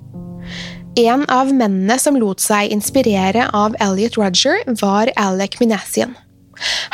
En 0.96 1.26
av 1.30 1.50
mennene 1.54 1.98
som 2.00 2.16
lot 2.16 2.40
seg 2.40 2.72
inspirere 2.72 3.50
av 3.52 3.74
Elliot 3.84 4.16
Roger, 4.16 4.62
var 4.80 5.10
Alec 5.20 5.60
Minassian. 5.60 6.14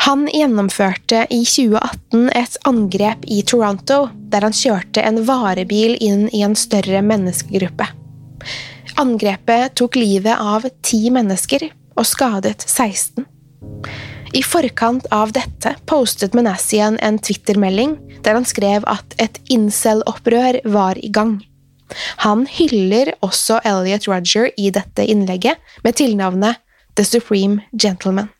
Han 0.02 0.24
gjennomførte 0.26 1.20
i 1.30 1.44
2018 1.46 2.24
et 2.34 2.56
angrep 2.66 3.22
i 3.30 3.44
Toronto, 3.46 4.08
der 4.32 4.42
han 4.42 4.56
kjørte 4.58 5.04
en 5.06 5.20
varebil 5.28 5.94
inn 6.02 6.24
i 6.34 6.42
en 6.42 6.58
større 6.58 6.98
menneskegruppe. 7.06 7.86
Angrepet 8.98 9.76
tok 9.78 10.00
livet 10.00 10.34
av 10.34 10.66
ti 10.82 11.04
mennesker 11.14 11.68
og 11.94 12.08
skadet 12.08 12.66
16. 12.66 13.22
I 14.34 14.42
forkant 14.42 15.06
av 15.14 15.30
dette 15.36 15.76
postet 15.86 16.34
Manassian 16.34 16.98
en 16.98 17.22
Twitter-melding 17.22 17.94
der 18.26 18.34
han 18.34 18.48
skrev 18.48 18.82
at 18.90 19.14
et 19.22 19.38
incel-opprør 19.52 20.58
var 20.74 20.98
i 20.98 21.14
gang. 21.14 21.38
Han 22.24 22.46
hyller 22.50 23.12
også 23.24 23.60
Elliot 23.68 24.08
Roger 24.10 24.50
i 24.56 24.70
dette 24.74 25.06
innlegget, 25.06 25.58
med 25.84 25.98
tilnavnet 26.00 26.60
The 26.96 27.04
Supreme 27.04 27.62
Gentleman. 27.72 28.30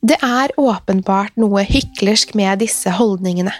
Det 0.00 0.16
er 0.24 0.54
åpenbart 0.56 1.36
noe 1.36 1.64
hyklersk 1.68 2.32
med 2.38 2.62
disse 2.62 2.92
holdningene. 2.96 3.52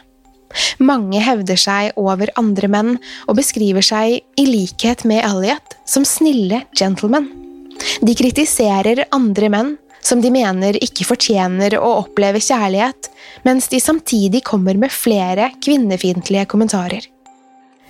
Mange 0.82 1.20
hevder 1.22 1.58
seg 1.60 1.98
over 2.00 2.32
andre 2.40 2.70
menn 2.72 2.96
og 3.28 3.36
beskriver 3.38 3.84
seg, 3.84 4.22
i 4.40 4.46
likhet 4.48 5.04
med 5.06 5.22
Elliot, 5.22 5.76
som 5.86 6.06
snille 6.08 6.64
gentlemen. 6.76 7.28
De 8.04 8.16
kritiserer 8.16 9.04
andre 9.14 9.52
menn 9.52 9.76
som 10.04 10.20
de 10.24 10.32
mener 10.32 10.78
ikke 10.80 11.06
fortjener 11.08 11.76
å 11.78 11.92
oppleve 12.00 12.40
kjærlighet, 12.42 13.10
mens 13.44 13.68
de 13.72 13.80
samtidig 13.82 14.42
kommer 14.48 14.78
med 14.80 14.92
flere 14.92 15.50
kvinnefiendtlige 15.62 16.48
kommentarer. 16.50 17.04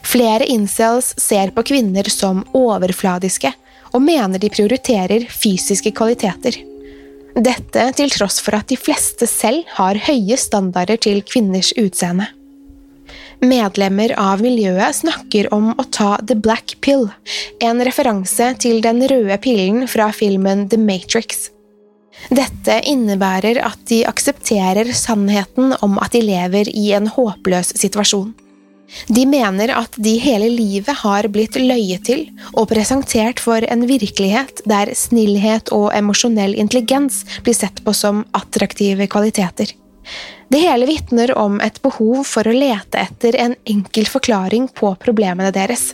Flere 0.06 0.46
incels 0.48 1.12
ser 1.20 1.52
på 1.54 1.64
kvinner 1.72 2.08
som 2.10 2.42
overfladiske 2.56 3.52
og 3.90 4.02
mener 4.02 4.38
de 4.38 4.50
prioriterer 4.52 5.26
fysiske 5.30 5.92
kvaliteter. 5.96 6.56
Dette 7.36 7.86
til 7.96 8.10
tross 8.10 8.40
for 8.42 8.58
at 8.58 8.68
de 8.70 8.78
fleste 8.78 9.26
selv 9.30 9.68
har 9.76 9.98
høye 10.08 10.36
standarder 10.38 10.98
til 10.98 11.22
kvinners 11.26 11.72
utseende. 11.78 12.26
Medlemmer 13.40 14.12
av 14.20 14.42
miljøet 14.44 14.98
snakker 14.98 15.48
om 15.54 15.70
å 15.72 15.86
ta 15.88 16.18
The 16.26 16.36
Black 16.36 16.76
Pill, 16.84 17.06
en 17.64 17.80
referanse 17.86 18.50
til 18.60 18.82
den 18.84 19.00
røde 19.08 19.38
pillen 19.40 19.86
fra 19.88 20.10
filmen 20.12 20.66
The 20.68 20.76
Matrix. 20.80 21.48
Dette 22.28 22.82
innebærer 22.84 23.62
at 23.64 23.80
de 23.88 24.02
aksepterer 24.04 24.92
sannheten 24.92 25.72
om 25.80 25.96
at 26.02 26.12
de 26.12 26.20
lever 26.26 26.68
i 26.68 26.90
en 26.98 27.08
håpløs 27.08 27.72
situasjon. 27.80 28.34
De 29.06 29.24
mener 29.26 29.70
at 29.74 29.94
de 30.02 30.16
hele 30.18 30.48
livet 30.50 31.02
har 31.02 31.28
blitt 31.32 31.56
løyet 31.60 32.04
til 32.08 32.24
og 32.52 32.68
presentert 32.72 33.42
for 33.42 33.62
en 33.62 33.84
virkelighet 33.88 34.64
der 34.68 34.92
snillhet 34.98 35.70
og 35.74 35.90
emosjonell 35.94 36.56
intelligens 36.58 37.22
blir 37.44 37.56
sett 37.56 37.84
på 37.86 37.94
som 37.96 38.24
attraktive 38.36 39.06
kvaliteter. 39.10 39.70
Det 40.50 40.58
hele 40.58 40.88
vitner 40.88 41.30
om 41.38 41.60
et 41.62 41.78
behov 41.82 42.24
for 42.26 42.48
å 42.48 42.54
lete 42.54 42.98
etter 42.98 43.38
en 43.38 43.54
enkel 43.64 44.08
forklaring 44.10 44.66
på 44.74 44.96
problemene 44.98 45.52
deres. 45.54 45.92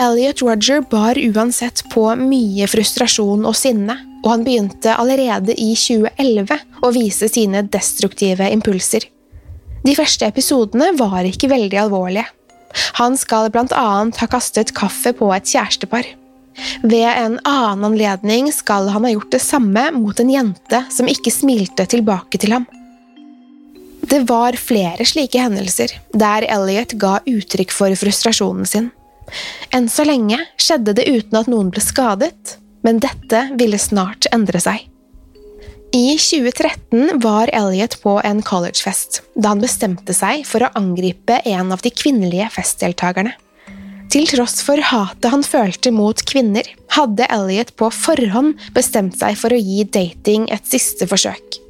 Elliot 0.00 0.42
Roger 0.44 0.80
bar 0.90 1.16
uansett 1.20 1.84
på 1.92 2.04
mye 2.16 2.68
frustrasjon 2.68 3.44
og 3.48 3.56
sinne, 3.56 3.96
og 4.22 4.30
han 4.34 4.44
begynte 4.44 4.94
allerede 4.96 5.56
i 5.56 5.72
2011 5.76 6.84
å 6.84 6.92
vise 6.94 7.28
sine 7.32 7.64
destruktive 7.72 8.48
impulser. 8.52 9.08
De 9.82 9.94
første 9.98 10.26
episodene 10.28 10.92
var 10.98 11.26
ikke 11.26 11.50
veldig 11.50 11.78
alvorlige. 11.84 12.26
Han 13.00 13.16
skal 13.20 13.50
blant 13.52 13.74
annet 13.76 14.20
ha 14.22 14.28
kastet 14.30 14.72
kaffe 14.76 15.12
på 15.16 15.28
et 15.34 15.48
kjærestepar. 15.48 16.06
Ved 16.84 17.08
en 17.08 17.38
annen 17.48 17.88
anledning 17.88 18.50
skal 18.52 18.90
han 18.92 19.06
ha 19.06 19.12
gjort 19.14 19.32
det 19.32 19.42
samme 19.42 19.88
mot 19.96 20.20
en 20.20 20.30
jente 20.30 20.84
som 20.92 21.08
ikke 21.08 21.32
smilte 21.32 21.86
tilbake 21.88 22.40
til 22.40 22.54
ham. 22.56 22.68
Det 24.02 24.24
var 24.28 24.58
flere 24.60 25.06
slike 25.08 25.40
hendelser, 25.40 25.94
der 26.12 26.44
Elliot 26.50 26.96
ga 27.00 27.18
uttrykk 27.28 27.72
for 27.72 27.94
frustrasjonen 27.96 28.68
sin. 28.68 28.90
Enn 29.72 29.88
så 29.88 30.04
lenge 30.04 30.40
skjedde 30.60 30.96
det 30.98 31.08
uten 31.08 31.38
at 31.38 31.48
noen 31.48 31.70
ble 31.72 31.80
skadet, 31.80 32.58
men 32.84 33.00
dette 33.00 33.46
ville 33.56 33.78
snart 33.80 34.28
endre 34.34 34.60
seg. 34.60 34.91
I 35.94 36.18
2013 36.18 37.20
var 37.20 37.50
Elliot 37.52 38.02
på 38.02 38.20
en 38.24 38.38
collegefest, 38.42 39.18
da 39.34 39.50
han 39.52 39.60
bestemte 39.60 40.14
seg 40.16 40.46
for 40.48 40.64
å 40.64 40.70
angripe 40.78 41.36
en 41.44 41.74
av 41.74 41.82
de 41.84 41.92
kvinnelige 41.92 42.46
festdeltakerne. 42.54 43.34
Til 44.12 44.24
tross 44.30 44.62
for 44.64 44.80
hatet 44.88 45.28
han 45.34 45.44
følte 45.44 45.92
mot 45.92 46.24
kvinner, 46.30 46.64
hadde 46.96 47.28
Elliot 47.28 47.74
på 47.76 47.90
forhånd 47.92 48.56
bestemt 48.72 49.20
seg 49.20 49.36
for 49.36 49.52
å 49.52 49.60
gi 49.60 49.84
dating 49.84 50.48
et 50.48 50.64
siste 50.64 51.04
forsøk. 51.12 51.60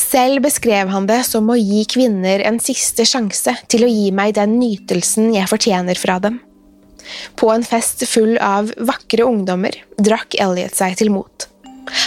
Selv 0.00 0.40
beskrev 0.48 0.88
han 0.88 1.12
det 1.12 1.20
som 1.28 1.52
å 1.52 1.60
gi 1.60 1.84
kvinner 1.92 2.40
en 2.48 2.56
siste 2.56 3.04
sjanse 3.04 3.52
til 3.68 3.84
å 3.84 3.92
gi 3.92 4.08
meg 4.16 4.32
den 4.40 4.56
nytelsen 4.62 5.28
jeg 5.36 5.52
fortjener 5.52 6.00
fra 6.00 6.16
dem. 6.24 6.40
På 7.36 7.52
en 7.52 7.68
fest 7.68 8.08
full 8.08 8.38
av 8.40 8.72
vakre 8.80 9.28
ungdommer 9.28 9.76
drakk 10.00 10.40
Elliot 10.40 10.80
seg 10.80 10.96
til 10.96 11.12
mot. 11.12 11.51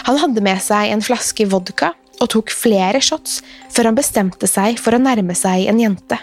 Han 0.08 0.20
hadde 0.22 0.44
med 0.46 0.62
seg 0.64 0.92
en 0.94 1.04
flaske 1.04 1.48
vodka 1.50 1.94
og 2.22 2.30
tok 2.32 2.54
flere 2.54 3.02
shots 3.04 3.42
før 3.74 3.90
han 3.90 3.98
bestemte 3.98 4.48
seg 4.50 4.80
for 4.82 4.96
å 4.96 5.02
nærme 5.02 5.36
seg 5.38 5.68
en 5.72 5.82
jente. 5.82 6.20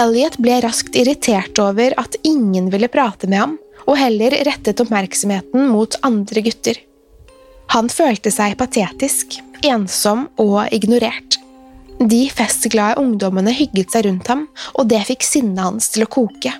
Elliot 0.00 0.38
ble 0.40 0.60
raskt 0.64 0.96
irritert 0.96 1.58
over 1.60 1.96
at 2.00 2.16
ingen 2.24 2.70
ville 2.72 2.88
prate 2.92 3.28
med 3.28 3.42
ham, 3.42 3.58
og 3.88 3.98
heller 3.98 4.36
rettet 4.46 4.80
oppmerksomheten 4.80 5.66
mot 5.72 5.96
andre 6.06 6.44
gutter. 6.46 6.78
Han 7.74 7.90
følte 7.90 8.32
seg 8.34 8.56
patetisk, 8.60 9.40
ensom 9.66 10.28
og 10.40 10.70
ignorert. 10.74 11.38
De 12.00 12.22
festglade 12.32 13.00
ungdommene 13.02 13.52
hygget 13.52 13.92
seg 13.92 14.06
rundt 14.06 14.30
ham, 14.30 14.46
og 14.78 14.88
det 14.88 15.02
fikk 15.10 15.26
sinnet 15.26 15.60
hans 15.60 15.90
til 15.92 16.06
å 16.06 16.10
koke. 16.10 16.54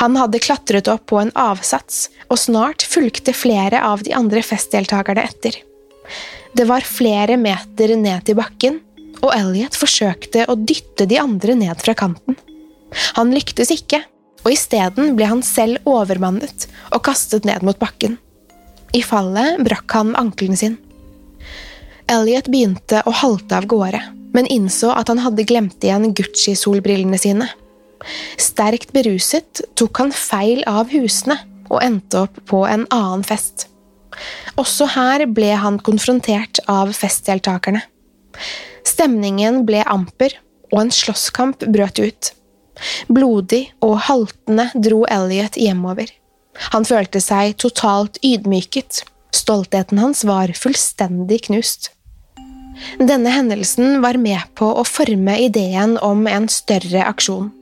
Han 0.00 0.16
hadde 0.18 0.42
klatret 0.42 0.88
opp 0.90 1.06
på 1.10 1.20
en 1.20 1.32
avsats, 1.38 2.08
og 2.30 2.40
snart 2.40 2.84
fulgte 2.86 3.34
flere 3.36 3.82
av 3.84 4.04
de 4.06 4.14
andre 4.16 4.42
festdeltakerne 4.44 5.24
etter. 5.26 5.58
Det 6.54 6.66
var 6.68 6.86
flere 6.86 7.36
meter 7.40 7.96
ned 7.98 8.26
til 8.28 8.38
bakken, 8.38 8.80
og 9.22 9.32
Elliot 9.34 9.76
forsøkte 9.78 10.44
å 10.50 10.56
dytte 10.58 11.06
de 11.10 11.18
andre 11.18 11.56
ned 11.58 11.80
fra 11.82 11.94
kanten. 11.98 12.36
Han 13.16 13.32
lyktes 13.34 13.72
ikke, 13.74 14.04
og 14.44 14.52
isteden 14.52 15.14
ble 15.18 15.26
han 15.30 15.42
selv 15.42 15.82
overmannet 15.88 16.68
og 16.92 17.02
kastet 17.06 17.46
ned 17.48 17.64
mot 17.66 17.78
bakken. 17.80 18.18
I 18.94 19.02
fallet 19.02 19.62
brakk 19.66 19.96
han 19.96 20.12
ankelen 20.18 20.58
sin. 20.58 20.76
Elliot 22.12 22.50
begynte 22.52 23.00
å 23.08 23.14
halte 23.24 23.56
av 23.56 23.66
gårde, 23.66 24.02
men 24.36 24.48
innså 24.52 24.92
at 24.94 25.08
han 25.10 25.22
hadde 25.24 25.46
glemt 25.48 25.82
igjen 25.82 26.12
Gucci-solbrillene 26.14 27.18
sine. 27.18 27.48
Sterkt 28.40 28.92
beruset 28.94 29.62
tok 29.78 30.02
han 30.02 30.12
feil 30.14 30.62
av 30.68 30.92
husene 30.92 31.38
og 31.70 31.80
endte 31.82 32.24
opp 32.26 32.40
på 32.50 32.64
en 32.68 32.86
annen 32.92 33.24
fest. 33.26 33.68
Også 34.60 34.86
her 34.94 35.26
ble 35.26 35.54
han 35.58 35.80
konfrontert 35.82 36.60
av 36.70 36.92
festdeltakerne. 36.94 37.82
Stemningen 38.86 39.64
ble 39.66 39.82
amper, 39.90 40.36
og 40.72 40.84
en 40.84 40.92
slåsskamp 40.94 41.64
brøt 41.70 42.00
ut. 42.02 42.30
Blodig 43.06 43.68
og 43.84 43.96
haltende 44.08 44.68
dro 44.74 45.04
Elliot 45.10 45.58
hjemover. 45.60 46.10
Han 46.74 46.86
følte 46.86 47.22
seg 47.22 47.56
totalt 47.62 48.20
ydmyket. 48.22 49.02
Stoltheten 49.34 49.98
hans 50.02 50.22
var 50.26 50.52
fullstendig 50.58 51.44
knust. 51.48 51.90
Denne 52.98 53.30
hendelsen 53.30 54.00
var 54.02 54.18
med 54.18 54.42
på 54.58 54.66
å 54.66 54.82
forme 54.86 55.36
ideen 55.46 55.96
om 56.02 56.26
en 56.30 56.48
større 56.50 57.06
aksjon. 57.06 57.52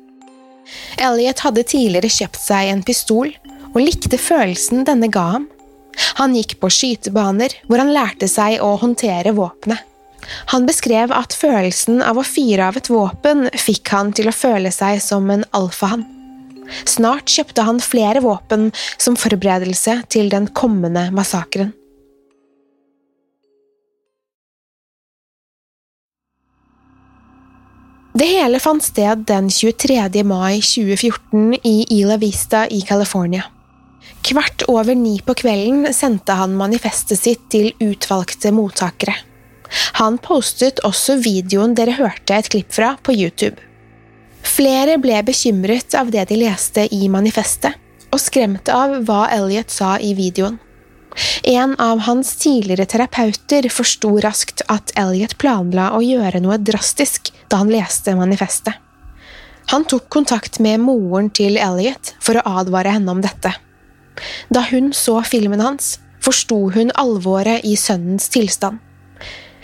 Elliot 1.00 1.42
hadde 1.44 1.64
tidligere 1.68 2.10
kjøpt 2.12 2.40
seg 2.40 2.70
en 2.72 2.84
pistol, 2.86 3.32
og 3.72 3.80
likte 3.80 4.20
følelsen 4.20 4.84
denne 4.88 5.08
ga 5.12 5.24
ham. 5.36 5.48
Han 6.20 6.36
gikk 6.36 6.58
på 6.60 6.70
skytebaner, 6.72 7.54
hvor 7.68 7.82
han 7.82 7.92
lærte 7.92 8.28
seg 8.30 8.60
å 8.64 8.74
håndtere 8.80 9.34
våpenet. 9.36 9.88
Han 10.52 10.66
beskrev 10.68 11.10
at 11.12 11.34
følelsen 11.34 11.98
av 12.06 12.20
å 12.20 12.26
fyre 12.26 12.68
av 12.70 12.78
et 12.78 12.88
våpen 12.92 13.48
fikk 13.58 13.90
han 13.90 14.12
til 14.14 14.30
å 14.30 14.36
føle 14.36 14.70
seg 14.70 15.02
som 15.02 15.26
en 15.34 15.42
alfahann. 15.56 16.06
Snart 16.88 17.28
kjøpte 17.32 17.66
han 17.66 17.82
flere 17.82 18.22
våpen 18.24 18.70
som 18.96 19.18
forberedelse 19.18 19.98
til 20.14 20.30
den 20.32 20.46
kommende 20.56 21.08
massakren. 21.14 21.74
Det 28.12 28.26
hele 28.28 28.58
fant 28.60 28.84
sted 28.84 29.24
den 29.24 29.46
23. 29.50 30.24
mai 30.28 30.60
2014 30.60 31.54
i 31.64 31.86
Ila 31.96 32.18
Vista 32.20 32.66
i 32.68 32.80
California. 32.80 33.46
Kvart 34.20 34.62
over 34.68 34.94
ni 34.94 35.14
på 35.24 35.34
kvelden 35.34 35.88
sendte 35.94 36.36
han 36.36 36.52
manifestet 36.56 37.22
sitt 37.22 37.46
til 37.50 37.70
utvalgte 37.80 38.52
mottakere. 38.52 39.14
Han 39.96 40.18
postet 40.20 40.82
også 40.84 41.16
videoen 41.24 41.72
dere 41.74 41.96
hørte 41.96 42.36
et 42.36 42.50
klipp 42.52 42.76
fra, 42.76 42.98
på 43.00 43.16
YouTube. 43.16 43.56
Flere 44.44 44.98
ble 45.00 45.22
bekymret 45.24 45.96
av 45.96 46.12
det 46.12 46.26
de 46.28 46.36
leste 46.42 46.84
i 46.92 47.08
manifestet, 47.08 47.80
og 48.12 48.20
skremte 48.20 48.76
av 48.76 48.98
hva 49.08 49.22
Elliot 49.32 49.72
sa 49.72 49.94
i 49.96 50.12
videoen. 50.18 50.60
En 51.42 51.74
av 51.80 52.04
hans 52.06 52.36
tidligere 52.40 52.86
terapeuter 52.88 53.68
forsto 53.72 54.14
raskt 54.24 54.64
at 54.72 54.94
Elliot 54.98 55.36
planla 55.38 55.90
å 55.96 56.00
gjøre 56.04 56.40
noe 56.40 56.58
drastisk 56.60 57.32
da 57.52 57.60
han 57.62 57.72
leste 57.72 58.14
manifestet. 58.16 58.78
Han 59.72 59.84
tok 59.88 60.08
kontakt 60.12 60.58
med 60.60 60.80
moren 60.82 61.30
til 61.30 61.58
Elliot 61.60 62.14
for 62.20 62.38
å 62.38 62.46
advare 62.60 62.94
henne 62.96 63.12
om 63.12 63.20
dette. 63.24 63.52
Da 64.52 64.64
hun 64.70 64.92
så 64.96 65.20
filmen 65.24 65.62
hans, 65.62 65.98
forsto 66.22 66.58
hun 66.74 66.92
alvoret 66.98 67.64
i 67.64 67.76
sønnens 67.76 68.28
tilstand. 68.32 68.80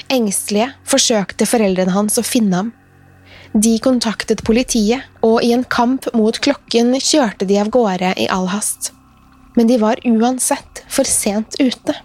Engstelige 0.09 0.73
forsøkte 0.89 1.49
foreldrene 1.49 1.93
hans 1.93 2.17
å 2.21 2.25
finne 2.25 2.63
ham. 2.63 2.71
De 3.53 3.75
kontaktet 3.85 4.45
politiet, 4.45 5.05
og 5.25 5.43
i 5.45 5.53
en 5.57 5.65
kamp 5.65 6.09
mot 6.17 6.37
klokken 6.45 6.95
kjørte 7.01 7.49
de 7.49 7.59
av 7.61 7.73
gårde 7.73 8.15
i 8.21 8.29
all 8.33 8.49
hast. 8.53 8.93
Men 9.59 9.66
de 9.66 9.81
var 9.83 9.99
uansett 10.07 10.85
for 10.87 11.09
sent 11.09 11.59
ute. 11.59 11.97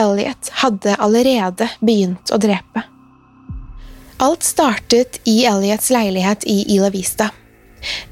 Elliot 0.00 0.48
hadde 0.64 0.96
allerede 0.96 1.68
begynt 1.84 2.32
å 2.32 2.40
drepe. 2.40 2.86
Alt 4.24 4.46
startet 4.46 5.20
i 5.28 5.42
Elliots 5.44 5.90
leilighet 5.92 6.46
i 6.48 6.62
Ila 6.76 6.88
Vista. 6.94 7.28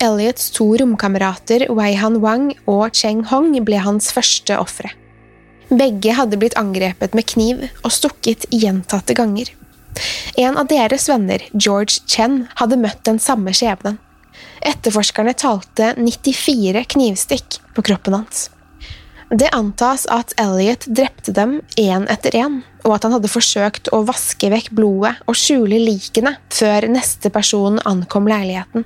Elliots 0.05 0.51
to 0.53 0.67
romkamerater 0.77 1.65
Wei-Han 1.73 2.21
Wang 2.21 2.51
og 2.69 2.93
Cheng 2.93 3.25
Hong 3.33 3.57
ble 3.65 3.81
hans 3.81 4.13
første 4.13 4.59
ofre. 4.61 4.93
Begge 5.73 6.13
hadde 6.13 6.37
blitt 6.37 6.59
angrepet 6.61 7.17
med 7.17 7.31
kniv 7.33 7.65
og 7.81 7.93
stukket 7.97 8.45
gjentatte 8.53 9.17
ganger. 9.17 9.49
En 10.37 10.59
av 10.61 10.69
deres 10.69 11.09
venner, 11.09 11.41
George 11.57 12.05
Chen, 12.05 12.43
hadde 12.61 12.81
møtt 12.81 13.01
den 13.09 13.21
samme 13.23 13.57
skjebnen. 13.57 13.97
Etterforskerne 14.63 15.35
talte 15.35 15.95
94 15.99 16.85
knivstikk 16.95 17.59
på 17.75 17.83
kroppen 17.83 18.21
hans. 18.21 18.49
Det 19.33 19.49
antas 19.57 20.05
at 20.13 20.35
Elliot 20.37 20.85
drepte 20.93 21.33
dem 21.33 21.61
én 21.81 22.05
etter 22.13 22.35
én, 22.37 22.59
og 22.85 22.99
at 22.99 23.07
han 23.07 23.15
hadde 23.17 23.31
forsøkt 23.33 23.89
å 23.89 24.03
vaske 24.05 24.51
vekk 24.53 24.75
blodet 24.77 25.15
og 25.25 25.39
skjule 25.41 25.79
likene 25.81 26.35
før 26.53 26.85
neste 26.93 27.33
person 27.33 27.81
ankom 27.89 28.29
leiligheten. 28.29 28.85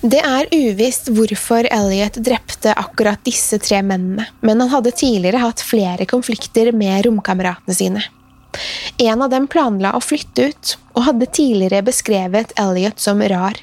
Det 0.00 0.22
er 0.24 0.48
uvisst 0.52 1.10
hvorfor 1.12 1.68
Elliot 1.72 2.16
drepte 2.24 2.72
akkurat 2.72 3.20
disse 3.26 3.58
tre 3.60 3.82
mennene, 3.84 4.26
men 4.40 4.64
han 4.64 4.72
hadde 4.72 4.94
tidligere 4.96 5.44
hatt 5.44 5.60
flere 5.64 6.08
konflikter 6.08 6.72
med 6.72 7.04
romkameratene 7.08 7.76
sine. 7.76 8.04
En 9.02 9.22
av 9.22 9.28
dem 9.32 9.44
planla 9.48 9.92
å 9.96 10.00
flytte 10.00 10.48
ut, 10.48 10.74
og 10.96 11.04
hadde 11.10 11.28
tidligere 11.28 11.84
beskrevet 11.84 12.56
Elliot 12.60 13.00
som 13.02 13.20
rar. 13.20 13.60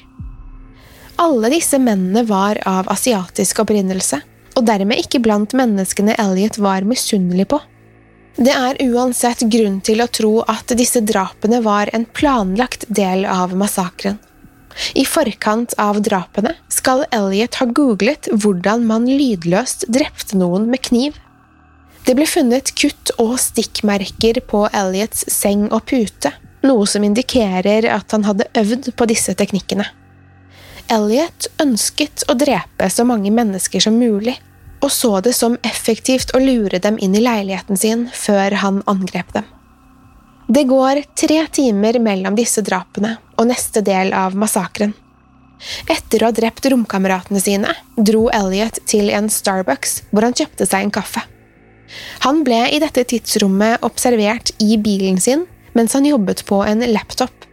Alle 1.16 1.50
disse 1.52 1.78
mennene 1.78 2.24
var 2.26 2.58
av 2.66 2.88
asiatisk 2.90 3.60
opprinnelse, 3.62 4.18
og 4.58 4.66
dermed 4.66 4.98
ikke 4.98 5.22
blant 5.22 5.54
menneskene 5.54 6.16
Elliot 6.18 6.58
var 6.58 6.86
misunnelig 6.88 7.46
på. 7.52 7.60
Det 8.34 8.50
er 8.50 8.80
uansett 8.82 9.44
grunn 9.46 9.78
til 9.86 10.02
å 10.02 10.10
tro 10.10 10.32
at 10.50 10.74
disse 10.74 11.04
drapene 11.06 11.60
var 11.62 11.90
en 11.94 12.06
planlagt 12.18 12.88
del 12.90 13.22
av 13.30 13.54
massakren. 13.54 14.18
I 14.98 15.04
forkant 15.06 15.76
av 15.78 16.00
drapene 16.02 16.56
skal 16.66 17.04
Elliot 17.14 17.60
ha 17.60 17.66
googlet 17.70 18.26
hvordan 18.32 18.82
man 18.90 19.06
lydløst 19.06 19.86
drepte 19.94 20.40
noen 20.40 20.66
med 20.72 20.82
kniv. 20.82 21.14
Det 22.04 22.16
ble 22.18 22.26
funnet 22.26 22.74
kutt 22.74 23.14
og 23.22 23.36
stikkmerker 23.40 24.42
på 24.50 24.66
Elliots 24.74 25.28
seng 25.30 25.68
og 25.70 25.86
pute, 25.88 26.34
noe 26.66 26.88
som 26.90 27.06
indikerer 27.06 27.86
at 27.94 28.10
han 28.12 28.26
hadde 28.26 28.50
øvd 28.58 28.90
på 28.98 29.06
disse 29.08 29.32
teknikkene. 29.38 29.86
Elliot 30.92 31.46
ønsket 31.62 32.26
å 32.28 32.36
drepe 32.36 32.88
så 32.90 33.06
mange 33.08 33.32
mennesker 33.32 33.80
som 33.80 33.96
mulig, 33.98 34.36
og 34.84 34.92
så 34.92 35.20
det 35.24 35.32
som 35.36 35.56
effektivt 35.64 36.34
å 36.36 36.42
lure 36.42 36.80
dem 36.82 36.98
inn 37.00 37.14
i 37.16 37.22
leiligheten 37.24 37.78
sin 37.80 38.08
før 38.12 38.58
han 38.60 38.82
angrep 38.90 39.32
dem. 39.32 39.46
Det 40.46 40.66
går 40.68 41.00
tre 41.16 41.46
timer 41.48 41.96
mellom 42.04 42.36
disse 42.36 42.60
drapene 42.60 43.16
og 43.38 43.48
neste 43.48 43.80
del 43.80 44.12
av 44.12 44.36
massakren. 44.36 44.92
Etter 45.88 46.20
å 46.20 46.28
ha 46.28 46.36
drept 46.36 46.66
romkameratene 46.68 47.40
sine 47.40 47.70
dro 47.96 48.26
Elliot 48.34 48.82
til 48.90 49.08
en 49.14 49.30
Starbucks 49.32 50.02
hvor 50.10 50.26
han 50.26 50.36
kjøpte 50.36 50.66
seg 50.68 50.84
en 50.84 50.92
kaffe. 50.92 51.22
Han 52.26 52.42
ble 52.44 52.60
i 52.74 52.80
dette 52.82 53.06
tidsrommet 53.08 53.84
observert 53.86 54.52
i 54.60 54.76
bilen 54.76 55.16
sin 55.22 55.46
mens 55.72 55.96
han 55.96 56.04
jobbet 56.06 56.44
på 56.48 56.60
en 56.66 56.84
laptop 56.92 57.43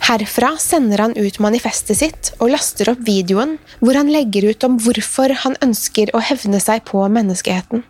Herfra 0.00 0.56
sender 0.58 0.98
han 0.98 1.16
ut 1.16 1.38
manifestet 1.38 1.98
sitt 1.98 2.30
og 2.38 2.54
laster 2.54 2.88
opp 2.92 3.02
videoen 3.04 3.58
hvor 3.82 3.98
han 3.98 4.08
legger 4.08 4.48
ut 4.48 4.64
om 4.64 4.78
hvorfor 4.80 5.34
han 5.42 5.58
ønsker 5.60 6.14
å 6.16 6.22
hevne 6.24 6.60
seg 6.62 6.86
på 6.88 7.02
menneskeheten. 7.12 7.84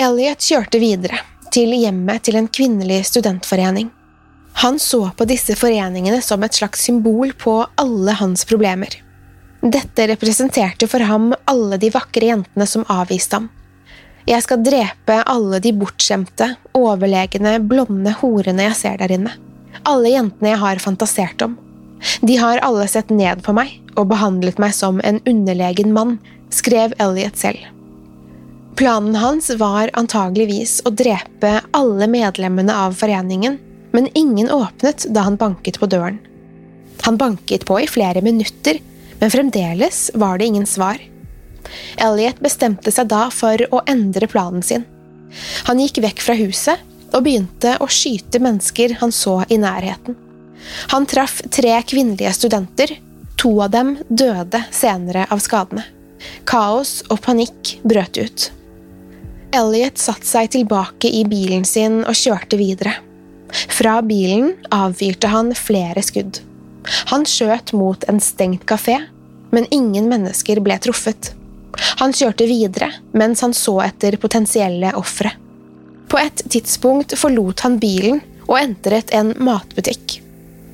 Elliot 0.00 0.44
kjørte 0.44 0.80
videre, 0.80 1.20
til 1.52 1.74
hjemmet 1.76 2.24
til 2.24 2.38
en 2.40 2.48
kvinnelig 2.48 3.02
studentforening. 3.10 3.90
Han 4.62 4.78
så 4.80 5.10
på 5.16 5.26
disse 5.28 5.54
foreningene 5.58 6.22
som 6.24 6.42
et 6.42 6.56
slags 6.56 6.86
symbol 6.88 7.34
på 7.36 7.60
alle 7.76 8.14
hans 8.18 8.46
problemer. 8.48 8.96
Dette 9.60 10.06
representerte 10.08 10.88
for 10.88 11.04
ham 11.04 11.34
alle 11.50 11.76
de 11.82 11.90
vakre 11.92 12.30
jentene 12.30 12.66
som 12.66 12.86
avviste 12.88 13.36
ham. 13.36 13.50
Jeg 14.28 14.44
skal 14.44 14.64
drepe 14.64 15.18
alle 15.28 15.60
de 15.60 15.74
bortskjemte, 15.76 16.54
overlegne, 16.76 17.58
blonde 17.60 18.16
horene 18.22 18.70
jeg 18.70 18.80
ser 18.80 18.98
der 19.02 19.14
inne 19.18 19.36
alle 19.88 20.12
jentene 20.12 20.52
jeg 20.52 20.62
har 20.62 20.82
fantasert 20.82 21.42
om. 21.44 21.56
De 22.20 22.36
har 22.38 22.60
alle 22.62 22.86
sett 22.88 23.10
ned 23.10 23.42
på 23.42 23.54
meg 23.56 23.74
og 23.98 24.10
behandlet 24.12 24.60
meg 24.62 24.74
som 24.76 25.00
en 25.04 25.20
underlegen 25.26 25.92
mann, 25.94 26.18
skrev 26.54 26.94
Elliot 27.02 27.36
selv. 27.36 27.58
Planen 28.78 29.16
hans 29.18 29.50
var 29.58 29.90
antageligvis 29.98 30.78
å 30.86 30.92
drepe 30.94 31.56
alle 31.74 32.06
medlemmene 32.06 32.74
av 32.86 32.94
foreningen, 32.94 33.58
men 33.90 34.10
ingen 34.14 34.50
åpnet 34.54 35.08
da 35.10 35.24
han 35.26 35.38
banket 35.40 35.80
på 35.82 35.88
døren. 35.90 36.20
Han 37.02 37.18
banket 37.18 37.66
på 37.66 37.80
i 37.82 37.88
flere 37.90 38.22
minutter, 38.22 38.78
men 39.18 39.32
fremdeles 39.34 40.10
var 40.14 40.38
det 40.38 40.46
ingen 40.46 40.66
svar. 40.66 41.00
Elliot 41.98 42.38
bestemte 42.44 42.94
seg 42.94 43.10
da 43.10 43.26
for 43.34 43.60
å 43.74 43.82
endre 43.90 44.30
planen 44.30 44.62
sin. 44.62 44.86
Han 45.66 45.82
gikk 45.82 45.98
vekk 46.04 46.22
fra 46.24 46.38
huset 46.38 46.86
og 47.12 47.24
begynte 47.24 47.76
å 47.82 47.88
skyte 47.90 48.40
mennesker 48.42 48.98
han 49.00 49.12
så 49.14 49.40
i 49.48 49.58
nærheten. 49.60 50.16
Han 50.92 51.06
traff 51.06 51.40
tre 51.50 51.76
kvinnelige 51.86 52.32
studenter, 52.36 52.92
to 53.38 53.52
av 53.62 53.72
dem 53.72 53.96
døde 54.08 54.64
senere 54.74 55.26
av 55.30 55.40
skadene. 55.42 55.84
Kaos 56.48 57.02
og 57.08 57.20
panikk 57.22 57.76
brøt 57.86 58.18
ut. 58.18 58.48
Elliot 59.54 60.00
satte 60.00 60.26
seg 60.28 60.50
tilbake 60.52 61.08
i 61.14 61.22
bilen 61.28 61.64
sin 61.64 62.02
og 62.02 62.16
kjørte 62.18 62.58
videre. 62.60 62.98
Fra 63.72 64.00
bilen 64.04 64.52
avfyrte 64.74 65.30
han 65.32 65.54
flere 65.56 66.02
skudd. 66.04 66.42
Han 67.12 67.24
skjøt 67.28 67.72
mot 67.76 68.04
en 68.10 68.20
stengt 68.20 68.66
kafé, 68.68 68.98
men 69.54 69.68
ingen 69.72 70.08
mennesker 70.10 70.60
ble 70.64 70.76
truffet. 70.84 71.32
Han 72.02 72.12
kjørte 72.12 72.48
videre 72.48 72.90
mens 73.16 73.44
han 73.44 73.54
så 73.56 73.78
etter 73.86 74.18
potensielle 74.20 74.92
ofre. 74.98 75.32
På 76.08 76.18
et 76.18 76.42
tidspunkt 76.48 77.12
forlot 77.20 77.60
han 77.66 77.78
bilen 77.80 78.22
og 78.48 78.56
entret 78.60 79.12
en 79.12 79.34
matbutikk. 79.44 80.20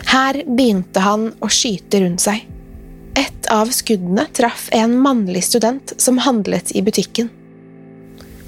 Her 0.06 0.40
begynte 0.46 1.02
han 1.02 1.30
å 1.42 1.50
skyte 1.50 2.04
rundt 2.04 2.22
seg. 2.22 2.44
Et 3.18 3.48
av 3.50 3.70
skuddene 3.74 4.26
traff 4.34 4.68
en 4.74 4.94
mannlig 4.98 5.44
student 5.46 5.94
som 6.02 6.20
handlet 6.22 6.70
i 6.74 6.82
butikken. 6.86 7.30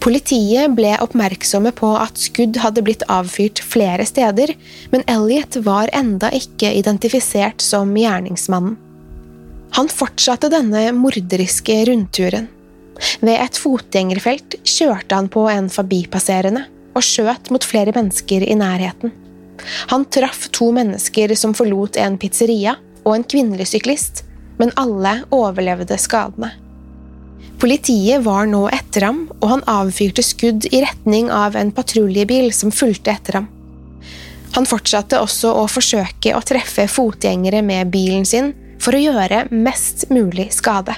Politiet 0.03 0.71
ble 0.79 0.93
oppmerksomme 1.03 1.73
på 1.75 1.89
at 1.99 2.21
skudd 2.21 2.61
hadde 2.63 2.85
blitt 2.87 3.03
avfyrt 3.11 3.59
flere 3.59 4.07
steder, 4.07 4.53
men 4.93 5.03
Elliot 5.11 5.59
var 5.67 5.91
enda 5.97 6.31
ikke 6.31 6.71
identifisert 6.79 7.65
som 7.65 7.95
gjerningsmannen. 7.99 8.77
Han 9.75 9.91
fortsatte 9.91 10.53
denne 10.53 10.85
morderiske 10.95 11.81
rundturen. 11.89 12.47
Ved 13.19 13.35
et 13.35 13.59
fotgjengerfelt 13.59 14.61
kjørte 14.63 15.19
han 15.19 15.27
på 15.33 15.49
en 15.51 15.67
forbipasserende 15.73 16.63
og 16.97 17.05
skjøt 17.05 17.53
mot 17.53 17.65
flere 17.65 17.95
mennesker 17.95 18.45
i 18.47 18.57
nærheten. 18.59 19.13
Han 19.93 20.05
traff 20.13 20.49
to 20.55 20.71
mennesker 20.75 21.35
som 21.39 21.55
forlot 21.57 21.99
en 22.01 22.19
pizzeria, 22.21 22.77
og 23.07 23.15
en 23.15 23.27
kvinnelig 23.29 23.69
syklist, 23.71 24.25
men 24.59 24.73
alle 24.81 25.21
overlevde 25.35 25.99
skadene. 26.01 26.51
Politiet 27.61 28.25
var 28.25 28.49
nå 28.51 28.67
etter 28.75 29.07
ham, 29.07 29.23
og 29.41 29.49
han 29.55 29.65
avfyrte 29.71 30.25
skudd 30.25 30.67
i 30.73 30.83
retning 30.85 31.31
av 31.33 31.57
en 31.57 31.73
patruljebil 31.73 32.51
som 32.53 32.75
fulgte 32.75 33.15
etter 33.15 33.41
ham. 33.41 33.49
Han 34.57 34.69
fortsatte 34.69 35.21
også 35.21 35.53
å 35.57 35.65
forsøke 35.69 36.33
å 36.37 36.45
treffe 36.45 36.87
fotgjengere 36.89 37.63
med 37.65 37.91
bilen 37.93 38.25
sin 38.29 38.53
for 38.83 38.97
å 38.97 39.01
gjøre 39.01 39.47
mest 39.53 40.07
mulig 40.13 40.51
skade. 40.57 40.95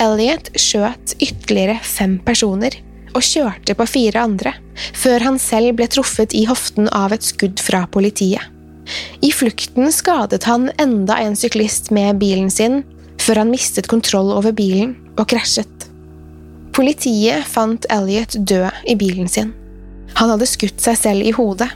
Elliot 0.00 0.52
skjøt 0.56 1.16
ytterligere 1.18 1.78
fem 1.82 2.18
personer 2.24 2.76
og 3.14 3.24
kjørte 3.24 3.74
på 3.78 3.86
fire 3.88 4.22
andre, 4.28 4.52
før 4.96 5.24
han 5.26 5.40
selv 5.42 5.76
ble 5.78 5.88
truffet 5.90 6.34
i 6.36 6.44
hoften 6.48 6.90
av 6.94 7.14
et 7.14 7.26
skudd 7.26 7.60
fra 7.62 7.84
politiet. 7.90 8.42
I 9.20 9.30
flukten 9.34 9.90
skadet 9.92 10.46
han 10.48 10.70
enda 10.80 11.18
en 11.20 11.36
syklist 11.36 11.90
med 11.94 12.20
bilen 12.22 12.50
sin, 12.50 12.82
før 13.20 13.42
han 13.42 13.52
mistet 13.52 13.90
kontroll 13.90 14.30
over 14.32 14.54
bilen 14.56 14.94
og 15.18 15.26
krasjet. 15.28 15.88
Politiet 16.76 17.44
fant 17.50 17.88
Elliot 17.90 18.38
død 18.48 18.86
i 18.86 18.94
bilen 18.96 19.28
sin. 19.28 19.52
Han 20.16 20.32
hadde 20.32 20.48
skutt 20.48 20.80
seg 20.80 20.96
selv 20.96 21.26
i 21.26 21.34
hodet. 21.34 21.68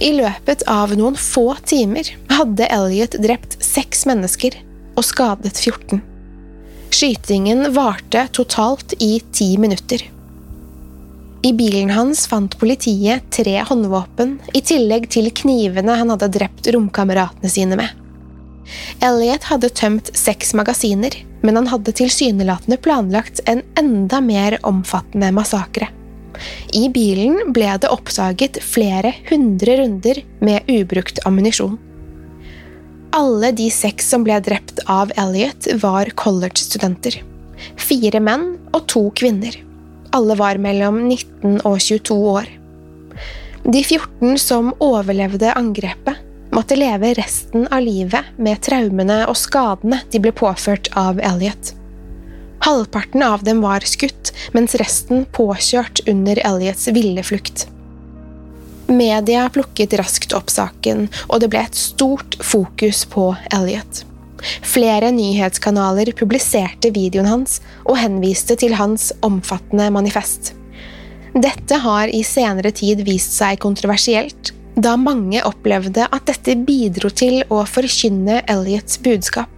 I 0.00 0.12
løpet 0.16 0.62
av 0.70 0.92
noen 0.96 1.16
få 1.18 1.52
timer 1.68 2.08
hadde 2.32 2.68
Elliot 2.72 3.18
drept 3.20 3.58
seks 3.64 4.06
mennesker 4.08 4.56
og 4.96 5.04
skadet 5.04 5.56
14. 5.58 6.00
Skytingen 6.90 7.72
varte 7.72 8.28
totalt 8.32 8.92
i 8.98 9.20
ti 9.32 9.58
minutter. 9.58 10.10
I 11.42 11.52
bilen 11.52 11.90
hans 11.90 12.26
fant 12.26 12.58
politiet 12.58 13.30
tre 13.30 13.60
håndvåpen, 13.68 14.34
i 14.52 14.60
tillegg 14.60 15.06
til 15.14 15.30
knivene 15.30 15.94
han 15.96 16.10
hadde 16.10 16.28
drept 16.34 16.66
romkameratene 16.74 17.50
sine 17.52 17.78
med. 17.78 17.94
Elliot 19.06 19.46
hadde 19.48 19.70
tømt 19.70 20.10
seks 20.18 20.50
magasiner, 20.58 21.14
men 21.40 21.56
han 21.56 21.70
hadde 21.70 21.94
tilsynelatende 21.96 22.76
planlagt 22.82 23.40
en 23.48 23.62
enda 23.78 24.20
mer 24.20 24.58
omfattende 24.66 25.30
massakre. 25.32 25.88
I 26.74 26.88
bilen 26.92 27.54
ble 27.54 27.70
det 27.80 27.92
oppdaget 27.92 28.58
flere 28.66 29.14
hundre 29.30 29.78
runder 29.80 30.20
med 30.42 30.68
ubrukt 30.68 31.22
ammunisjon. 31.24 31.78
Alle 33.12 33.50
de 33.52 33.66
seks 33.74 34.06
som 34.08 34.22
ble 34.22 34.36
drept 34.40 34.78
av 34.86 35.10
Elliot, 35.18 35.66
var 35.82 36.12
college-studenter. 36.14 37.16
Fire 37.74 38.20
menn 38.22 38.52
og 38.70 38.84
to 38.92 39.08
kvinner. 39.18 39.56
Alle 40.14 40.36
var 40.38 40.60
mellom 40.62 41.00
19 41.08 41.58
og 41.66 41.80
22 41.82 42.18
år. 42.30 42.46
De 43.66 43.82
14 43.82 44.38
som 44.38 44.70
overlevde 44.78 45.50
angrepet, 45.58 46.22
måtte 46.54 46.78
leve 46.78 47.12
resten 47.18 47.66
av 47.70 47.82
livet 47.82 48.30
med 48.38 48.62
traumene 48.62 49.24
og 49.26 49.38
skadene 49.38 50.00
de 50.10 50.22
ble 50.22 50.32
påført 50.34 50.90
av 50.98 51.18
Elliot. 51.18 51.74
Halvparten 52.62 53.26
av 53.26 53.42
dem 53.42 53.62
var 53.64 53.82
skutt, 53.90 54.30
mens 54.54 54.78
resten 54.78 55.26
påkjørt 55.34 56.04
under 56.10 56.38
Elliots 56.46 56.86
ville 56.94 57.26
flukt. 57.26 57.66
Media 58.90 59.44
plukket 59.54 59.94
raskt 60.00 60.32
opp 60.34 60.50
saken, 60.50 61.06
og 61.30 61.42
det 61.42 61.50
ble 61.52 61.62
et 61.62 61.78
stort 61.78 62.34
fokus 62.42 63.04
på 63.10 63.30
Elliot. 63.54 64.04
Flere 64.66 65.12
nyhetskanaler 65.14 66.10
publiserte 66.16 66.90
videoen 66.94 67.28
hans 67.28 67.60
og 67.84 68.00
henviste 68.00 68.56
til 68.58 68.74
hans 68.78 69.10
omfattende 69.26 69.90
manifest. 69.94 70.54
Dette 71.30 71.78
har 71.84 72.10
i 72.10 72.24
senere 72.26 72.72
tid 72.74 73.04
vist 73.06 73.36
seg 73.38 73.60
kontroversielt, 73.62 74.50
da 74.74 74.96
mange 74.98 75.42
opplevde 75.46 76.08
at 76.10 76.26
dette 76.26 76.56
bidro 76.66 77.10
til 77.14 77.44
å 77.52 77.62
forkynne 77.68 78.40
Elliots 78.50 78.98
budskap. 79.02 79.50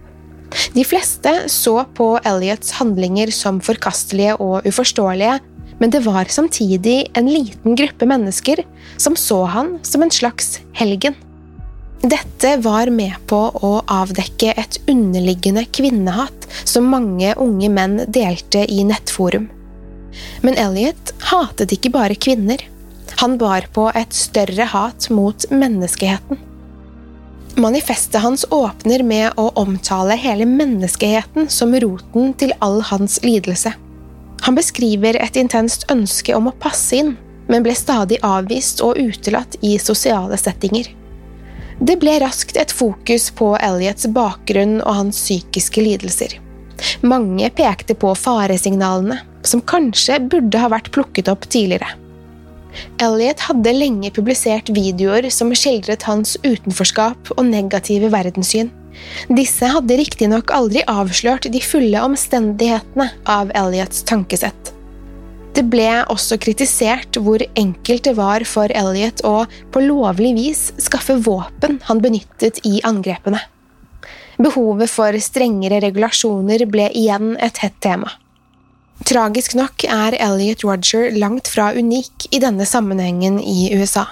De 0.75 0.83
fleste 0.85 1.31
så 1.49 1.79
på 1.97 2.11
Elliots 2.21 2.75
handlinger 2.77 3.31
som 3.33 3.57
forkastelige 3.63 4.35
og 4.37 4.67
uforståelige, 4.69 5.39
men 5.79 5.93
det 5.93 6.03
var 6.05 6.29
samtidig 6.29 7.11
en 7.13 7.29
liten 7.29 7.75
gruppe 7.75 8.07
mennesker 8.09 8.63
som 8.97 9.15
så 9.15 9.43
han 9.45 9.77
som 9.81 10.03
en 10.03 10.11
slags 10.11 10.59
helgen. 10.73 11.15
Dette 12.03 12.57
var 12.59 12.89
med 12.91 13.15
på 13.31 13.37
å 13.63 13.73
avdekke 13.87 14.51
et 14.59 14.79
underliggende 14.91 15.63
kvinnehat 15.71 16.47
som 16.67 16.89
mange 16.91 17.31
unge 17.39 17.69
menn 17.71 18.01
delte 18.07 18.65
i 18.67 18.83
nettforum. 18.83 19.47
Men 20.43 20.57
Elliot 20.59 21.13
hatet 21.31 21.71
ikke 21.77 21.93
bare 21.93 22.19
kvinner. 22.19 22.59
Han 23.21 23.37
bar 23.39 23.69
på 23.73 23.87
et 23.95 24.11
større 24.13 24.67
hat 24.73 25.07
mot 25.15 25.45
menneskeheten. 25.51 26.41
Manifestet 27.55 28.21
hans 28.21 28.43
åpner 28.49 29.03
med 29.05 29.37
å 29.39 29.51
omtale 29.61 30.17
hele 30.19 30.47
menneskeheten 30.49 31.47
som 31.53 31.75
roten 31.77 32.33
til 32.35 32.51
all 32.65 32.81
hans 32.89 33.19
lidelse. 33.23 33.71
Han 34.43 34.57
beskriver 34.59 35.15
et 35.23 35.37
intenst 35.39 35.85
ønske 35.91 36.35
om 36.35 36.49
å 36.49 36.57
passe 36.59 36.97
inn, 36.99 37.13
men 37.47 37.63
ble 37.63 37.75
stadig 37.75 38.19
avvist 38.27 38.81
og 38.83 38.99
utelatt 38.99 39.55
i 39.63 39.77
sosiale 39.79 40.37
settinger. 40.39 40.89
Det 41.83 41.95
ble 41.99 42.17
raskt 42.21 42.57
et 42.59 42.71
fokus 42.71 43.29
på 43.35 43.53
Elliots 43.63 44.07
bakgrunn 44.15 44.77
og 44.81 44.99
hans 44.99 45.19
psykiske 45.19 45.83
lidelser. 45.83 46.37
Mange 47.01 47.49
pekte 47.55 47.95
på 47.95 48.11
faresignalene, 48.19 49.21
som 49.47 49.63
kanskje 49.63 50.19
burde 50.31 50.59
ha 50.59 50.69
vært 50.71 50.91
plukket 50.95 51.31
opp 51.31 51.47
tidligere. 51.47 51.89
Elliot 53.03 53.43
hadde 53.47 53.73
lenge 53.75 54.11
publisert 54.15 54.71
videoer 54.73 55.27
som 55.33 55.51
skildret 55.55 56.05
hans 56.09 56.35
utenforskap 56.43 57.33
og 57.37 57.45
negative 57.47 58.09
verdenssyn. 58.13 58.71
Disse 59.31 59.69
hadde 59.71 59.97
riktignok 59.99 60.51
aldri 60.53 60.83
avslørt 60.89 61.49
de 61.51 61.61
fulle 61.63 62.03
omstendighetene 62.05 63.09
av 63.29 63.51
Elliots 63.57 64.03
tankesett. 64.09 64.73
Det 65.53 65.61
ble 65.69 65.89
også 66.09 66.39
kritisert 66.41 67.19
hvor 67.21 67.43
enkelt 67.59 68.07
det 68.07 68.15
var 68.17 68.45
for 68.49 68.73
Elliot 68.73 69.21
å 69.27 69.43
på 69.73 69.83
lovlig 69.85 70.31
vis 70.37 70.63
skaffe 70.81 71.19
våpen 71.21 71.77
han 71.89 72.01
benyttet 72.01 72.57
i 72.65 72.79
angrepene. 72.87 73.41
Behovet 74.41 74.89
for 74.89 75.13
strengere 75.21 75.77
regulasjoner 75.83 76.65
ble 76.65 76.89
igjen 76.97 77.35
et 77.37 77.61
hett 77.61 77.77
tema. 77.85 78.09
Tragisk 79.05 79.53
nok 79.59 79.85
er 79.85 80.17
Elliot 80.17 80.65
Roger 80.65 81.11
langt 81.21 81.49
fra 81.51 81.69
unik 81.77 82.31
i 82.33 82.41
denne 82.41 82.65
sammenhengen 82.65 83.37
i 83.37 83.69
USA. 83.77 84.07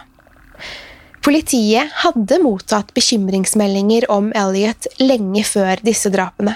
Politiet 1.22 1.92
hadde 2.02 2.40
mottatt 2.42 2.94
bekymringsmeldinger 2.98 4.08
om 4.10 4.32
Elliot 4.34 4.88
lenge 4.98 5.44
før 5.46 5.82
disse 5.86 6.10
drapene. 6.10 6.56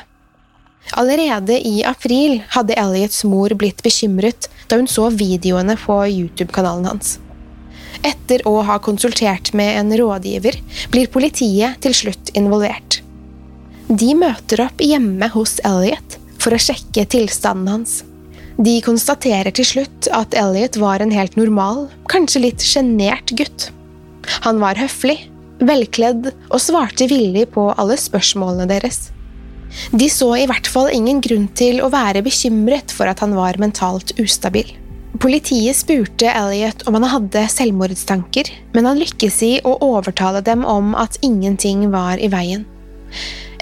Allerede 0.98 1.58
i 1.62 1.84
april 1.86 2.40
hadde 2.54 2.78
Elliots 2.82 3.24
mor 3.30 3.54
blitt 3.58 3.84
bekymret 3.86 4.50
da 4.70 4.80
hun 4.80 4.90
så 4.90 5.12
videoene 5.14 5.78
på 5.78 6.00
YouTube-kanalen 6.10 6.90
hans. 6.90 7.20
Etter 8.06 8.42
å 8.50 8.56
ha 8.66 8.80
konsultert 8.82 9.54
med 9.54 9.78
en 9.80 9.94
rådgiver 10.02 10.58
blir 10.94 11.14
politiet 11.14 11.78
til 11.86 11.94
slutt 11.98 12.34
involvert. 12.34 13.00
De 13.86 14.12
møter 14.18 14.66
opp 14.66 14.82
hjemme 14.82 15.30
hos 15.38 15.60
Elliot 15.62 16.18
for 16.42 16.58
å 16.58 16.62
sjekke 16.62 17.06
tilstanden 17.14 17.70
hans. 17.70 18.00
De 18.58 18.80
konstaterer 18.82 19.54
til 19.54 19.68
slutt 19.76 20.10
at 20.16 20.34
Elliot 20.34 20.82
var 20.82 21.06
en 21.06 21.14
helt 21.14 21.38
normal, 21.38 21.86
kanskje 22.10 22.48
litt 22.48 22.66
sjenert 22.66 23.34
gutt. 23.38 23.70
Han 24.46 24.62
var 24.62 24.80
høflig, 24.80 25.18
velkledd 25.64 26.32
og 26.50 26.62
svarte 26.62 27.08
villig 27.12 27.48
på 27.56 27.70
alle 27.76 27.98
spørsmålene 28.00 28.68
deres. 28.70 29.10
De 29.92 30.08
så 30.12 30.30
i 30.40 30.46
hvert 30.48 30.68
fall 30.72 30.92
ingen 30.94 31.20
grunn 31.24 31.48
til 31.58 31.82
å 31.84 31.92
være 31.92 32.24
bekymret 32.26 32.94
for 32.96 33.10
at 33.12 33.22
han 33.24 33.36
var 33.36 33.60
mentalt 33.62 34.16
ustabil. 34.22 34.70
Politiet 35.22 35.78
spurte 35.80 36.28
Elliot 36.28 36.84
om 36.90 36.98
han 36.98 37.08
hadde 37.08 37.46
selvmordstanker, 37.52 38.50
men 38.76 38.88
han 38.88 39.00
lykkes 39.00 39.38
i 39.48 39.52
å 39.64 39.78
overtale 39.84 40.42
dem 40.44 40.66
om 40.68 40.92
at 41.00 41.20
ingenting 41.24 41.88
var 41.94 42.20
i 42.20 42.28
veien. 42.32 42.66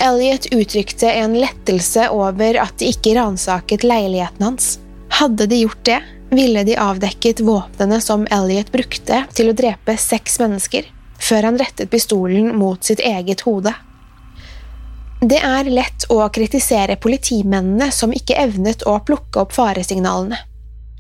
Elliot 0.02 0.49
uttrykte 0.56 1.12
en 1.21 1.36
lettelse 1.38 2.08
over 2.10 2.58
at 2.63 2.73
de 2.82 2.89
ikke 2.89 3.13
ransaket 3.19 3.86
leiligheten 3.86 4.47
hans. 4.47 4.78
Hadde 5.13 5.45
de 5.49 5.62
gjort 5.62 5.84
det, 5.86 5.99
ville 6.36 6.63
de 6.63 6.78
avdekket 6.80 7.41
våpnene 7.46 8.02
som 8.02 8.28
Elliot 8.32 8.72
brukte 8.72 9.24
til 9.36 9.50
å 9.52 9.56
drepe 9.58 9.98
seks 10.00 10.39
mennesker, 10.41 10.88
før 11.19 11.50
han 11.50 11.60
rettet 11.62 11.91
pistolen 11.91 12.54
mot 12.58 12.84
sitt 12.84 13.04
eget 13.04 13.46
hode. 13.48 13.74
Det 15.24 15.39
er 15.39 15.69
lett 15.72 16.04
å 16.12 16.19
kritisere 16.36 16.98
politimennene 17.00 17.88
som 17.96 18.12
ikke 18.12 18.36
evnet 18.41 18.84
å 18.89 18.98
plukke 19.08 19.46
opp 19.46 19.54
faresignalene. 19.56 20.41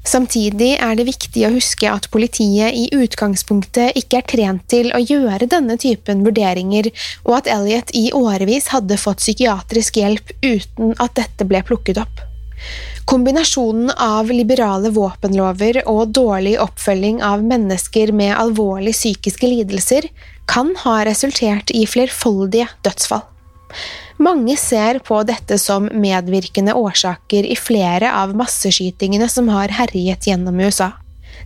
Samtidig 0.03 0.73
er 0.83 0.97
det 0.99 1.05
viktig 1.07 1.45
å 1.47 1.53
huske 1.53 1.87
at 1.87 2.09
politiet 2.11 2.75
i 2.75 2.89
utgangspunktet 2.91 3.95
ikke 3.99 4.19
er 4.19 4.27
trent 4.27 4.65
til 4.71 4.89
å 4.95 4.99
gjøre 4.99 5.47
denne 5.51 5.77
typen 5.79 6.25
vurderinger, 6.27 6.89
og 7.23 7.37
at 7.37 7.49
Elliot 7.51 7.93
i 7.95 8.09
årevis 8.15 8.67
hadde 8.75 8.99
fått 8.99 9.23
psykiatrisk 9.23 10.01
hjelp 10.01 10.35
uten 10.43 10.91
at 11.03 11.15
dette 11.19 11.47
ble 11.47 11.63
plukket 11.63 12.01
opp. 12.03 12.23
Kombinasjonen 13.05 13.91
av 13.99 14.31
liberale 14.31 14.89
våpenlover 14.95 15.81
og 15.91 16.13
dårlig 16.15 16.55
oppfølging 16.63 17.19
av 17.23 17.43
mennesker 17.43 18.13
med 18.15 18.31
alvorlige 18.37 18.95
psykiske 18.95 19.49
lidelser 19.49 20.07
kan 20.47 20.71
ha 20.85 21.01
resultert 21.05 21.71
i 21.75 21.83
flerfoldige 21.89 22.69
dødsfall. 22.85 23.25
Mange 24.23 24.55
ser 24.57 25.01
på 25.03 25.19
dette 25.27 25.57
som 25.59 25.89
medvirkende 25.91 26.75
årsaker 26.79 27.47
i 27.49 27.57
flere 27.59 28.13
av 28.13 28.35
masseskytingene 28.39 29.27
som 29.29 29.49
har 29.51 29.73
herjet 29.73 30.27
gjennom 30.29 30.61
USA. 30.63 30.93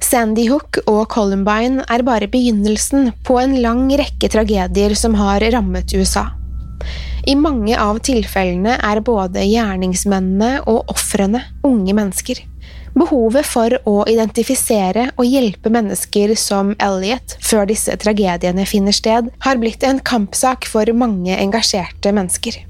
Sandy 0.04 0.46
Hook 0.52 0.82
og 0.86 1.08
Columbine 1.10 1.86
er 1.90 2.06
bare 2.06 2.30
begynnelsen 2.30 3.14
på 3.26 3.40
en 3.42 3.56
lang 3.64 3.88
rekke 3.98 4.30
tragedier 4.30 4.94
som 5.00 5.18
har 5.18 5.42
rammet 5.56 5.96
USA. 5.98 6.28
I 7.28 7.36
mange 7.36 7.76
av 7.76 7.98
tilfellene 8.08 8.78
er 8.80 9.02
både 9.04 9.42
gjerningsmennene 9.44 10.62
og 10.64 10.94
ofrene 10.94 11.42
unge 11.68 11.96
mennesker. 11.98 12.40
Behovet 12.98 13.46
for 13.46 13.76
å 13.84 13.96
identifisere 14.08 15.10
og 15.20 15.28
hjelpe 15.28 15.70
mennesker 15.74 16.32
som 16.40 16.72
Elliot 16.82 17.36
før 17.44 17.68
disse 17.68 17.94
tragediene 18.00 18.64
finner 18.66 18.96
sted, 18.96 19.28
har 19.44 19.60
blitt 19.60 19.84
en 19.84 20.00
kampsak 20.00 20.70
for 20.72 20.88
mange 20.96 21.36
engasjerte 21.36 22.16
mennesker. 22.16 22.62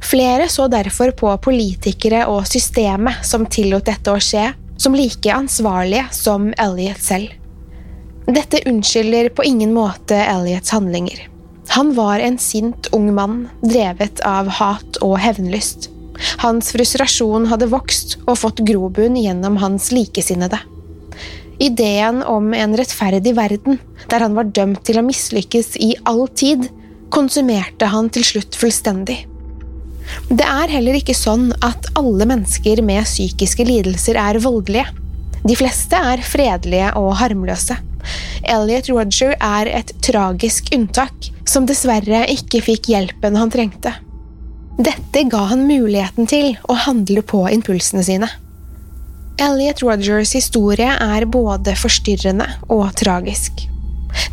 Flere 0.00 0.48
så 0.48 0.70
derfor 0.72 1.12
på 1.12 1.36
politikere 1.44 2.24
og 2.32 2.46
systemet 2.48 3.20
som 3.28 3.44
tillot 3.44 3.86
dette 3.90 4.14
å 4.14 4.22
skje, 4.22 4.48
som 4.80 4.96
like 4.96 5.34
ansvarlige 5.34 6.08
som 6.16 6.48
Elliot 6.56 7.02
selv. 7.02 7.34
Dette 8.24 8.64
unnskylder 8.68 9.34
på 9.36 9.44
ingen 9.44 9.76
måte 9.76 10.16
Elliots 10.16 10.72
handlinger. 10.72 11.28
Han 11.74 11.92
var 11.94 12.22
en 12.24 12.38
sint 12.38 12.88
ung 12.96 13.12
mann, 13.14 13.48
drevet 13.60 14.22
av 14.26 14.48
hat 14.58 14.98
og 15.04 15.18
hevnlyst. 15.20 15.90
Hans 16.42 16.72
frustrasjon 16.74 17.46
hadde 17.50 17.68
vokst 17.70 18.16
og 18.24 18.40
fått 18.40 18.64
grobunn 18.66 19.18
gjennom 19.18 19.58
hans 19.62 19.90
likesinnede. 19.94 20.58
Ideen 21.58 22.22
om 22.22 22.52
en 22.54 22.76
rettferdig 22.78 23.34
verden, 23.36 23.80
der 24.10 24.22
han 24.22 24.36
var 24.38 24.50
dømt 24.54 24.84
til 24.86 25.00
å 25.00 25.06
mislykkes 25.06 25.74
i 25.82 25.94
all 26.06 26.26
tid, 26.28 26.68
konsumerte 27.10 27.88
han 27.90 28.10
til 28.14 28.24
slutt 28.26 28.58
fullstendig. 28.58 29.18
Det 30.28 30.44
er 30.44 30.72
heller 30.72 30.96
ikke 30.98 31.16
sånn 31.16 31.50
at 31.64 31.90
alle 31.98 32.26
mennesker 32.28 32.80
med 32.86 33.06
psykiske 33.08 33.66
lidelser 33.68 34.18
er 34.20 34.40
voldelige. 34.44 34.86
De 35.48 35.56
fleste 35.56 35.96
er 35.96 36.20
fredelige 36.20 36.90
og 37.00 37.14
harmløse. 37.22 37.78
Elliot 38.48 38.90
Roger 38.92 39.32
er 39.40 39.70
et 39.80 39.94
tragisk 40.04 40.68
unntak, 40.76 41.30
som 41.48 41.64
dessverre 41.68 42.26
ikke 42.32 42.60
fikk 42.64 42.90
hjelpen 42.92 43.38
han 43.38 43.52
trengte. 43.52 43.94
Dette 44.78 45.24
ga 45.32 45.46
han 45.50 45.64
muligheten 45.66 46.28
til 46.30 46.52
å 46.68 46.76
handle 46.84 47.24
på 47.26 47.40
impulsene 47.50 48.04
sine. 48.06 48.28
Elliot 49.40 49.80
Rogers 49.86 50.34
historie 50.36 50.90
er 50.90 51.26
både 51.30 51.74
forstyrrende 51.78 52.46
og 52.74 52.90
tragisk. 52.98 53.64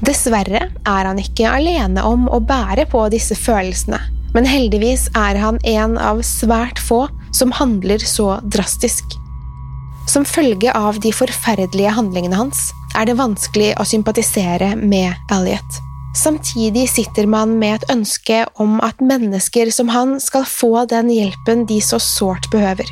Dessverre 0.06 0.68
er 0.68 1.10
han 1.10 1.20
ikke 1.22 1.50
alene 1.50 2.04
om 2.06 2.28
å 2.28 2.42
bære 2.44 2.88
på 2.92 3.04
disse 3.14 3.38
følelsene, 3.38 4.00
men 4.36 4.50
heldigvis 4.50 5.08
er 5.16 5.40
han 5.40 5.62
en 5.64 6.00
av 6.02 6.24
svært 6.28 6.82
få 6.82 7.06
som 7.36 7.54
handler 7.56 8.04
så 8.04 8.36
drastisk. 8.44 9.16
Som 10.16 10.24
følge 10.24 10.72
av 10.72 10.96
de 11.04 11.10
forferdelige 11.12 11.92
handlingene 11.92 12.38
hans 12.40 12.70
er 12.96 13.10
det 13.10 13.18
vanskelig 13.20 13.74
å 13.76 13.84
sympatisere 13.84 14.70
med 14.80 15.12
Elliot. 15.36 15.82
Samtidig 16.16 16.86
sitter 16.88 17.28
man 17.28 17.58
med 17.60 17.82
et 17.82 17.90
ønske 17.92 18.38
om 18.64 18.78
at 18.86 19.04
mennesker 19.04 19.74
som 19.76 19.92
han 19.92 20.16
skal 20.24 20.48
få 20.48 20.86
den 20.88 21.12
hjelpen 21.12 21.66
de 21.68 21.82
så 21.84 22.00
sårt 22.00 22.48
behøver. 22.54 22.88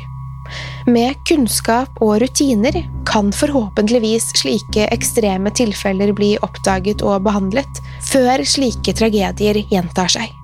Med 0.84 1.16
kunnskap 1.24 1.96
og 2.04 2.18
rutiner 2.20 2.82
kan 3.08 3.32
forhåpentligvis 3.32 4.34
slike 4.42 4.90
ekstreme 4.92 5.48
tilfeller 5.56 6.12
bli 6.12 6.34
oppdaget 6.44 7.00
og 7.00 7.24
behandlet, 7.24 7.84
før 8.04 8.44
slike 8.44 8.92
tragedier 9.00 9.64
gjentar 9.72 10.12
seg. 10.12 10.43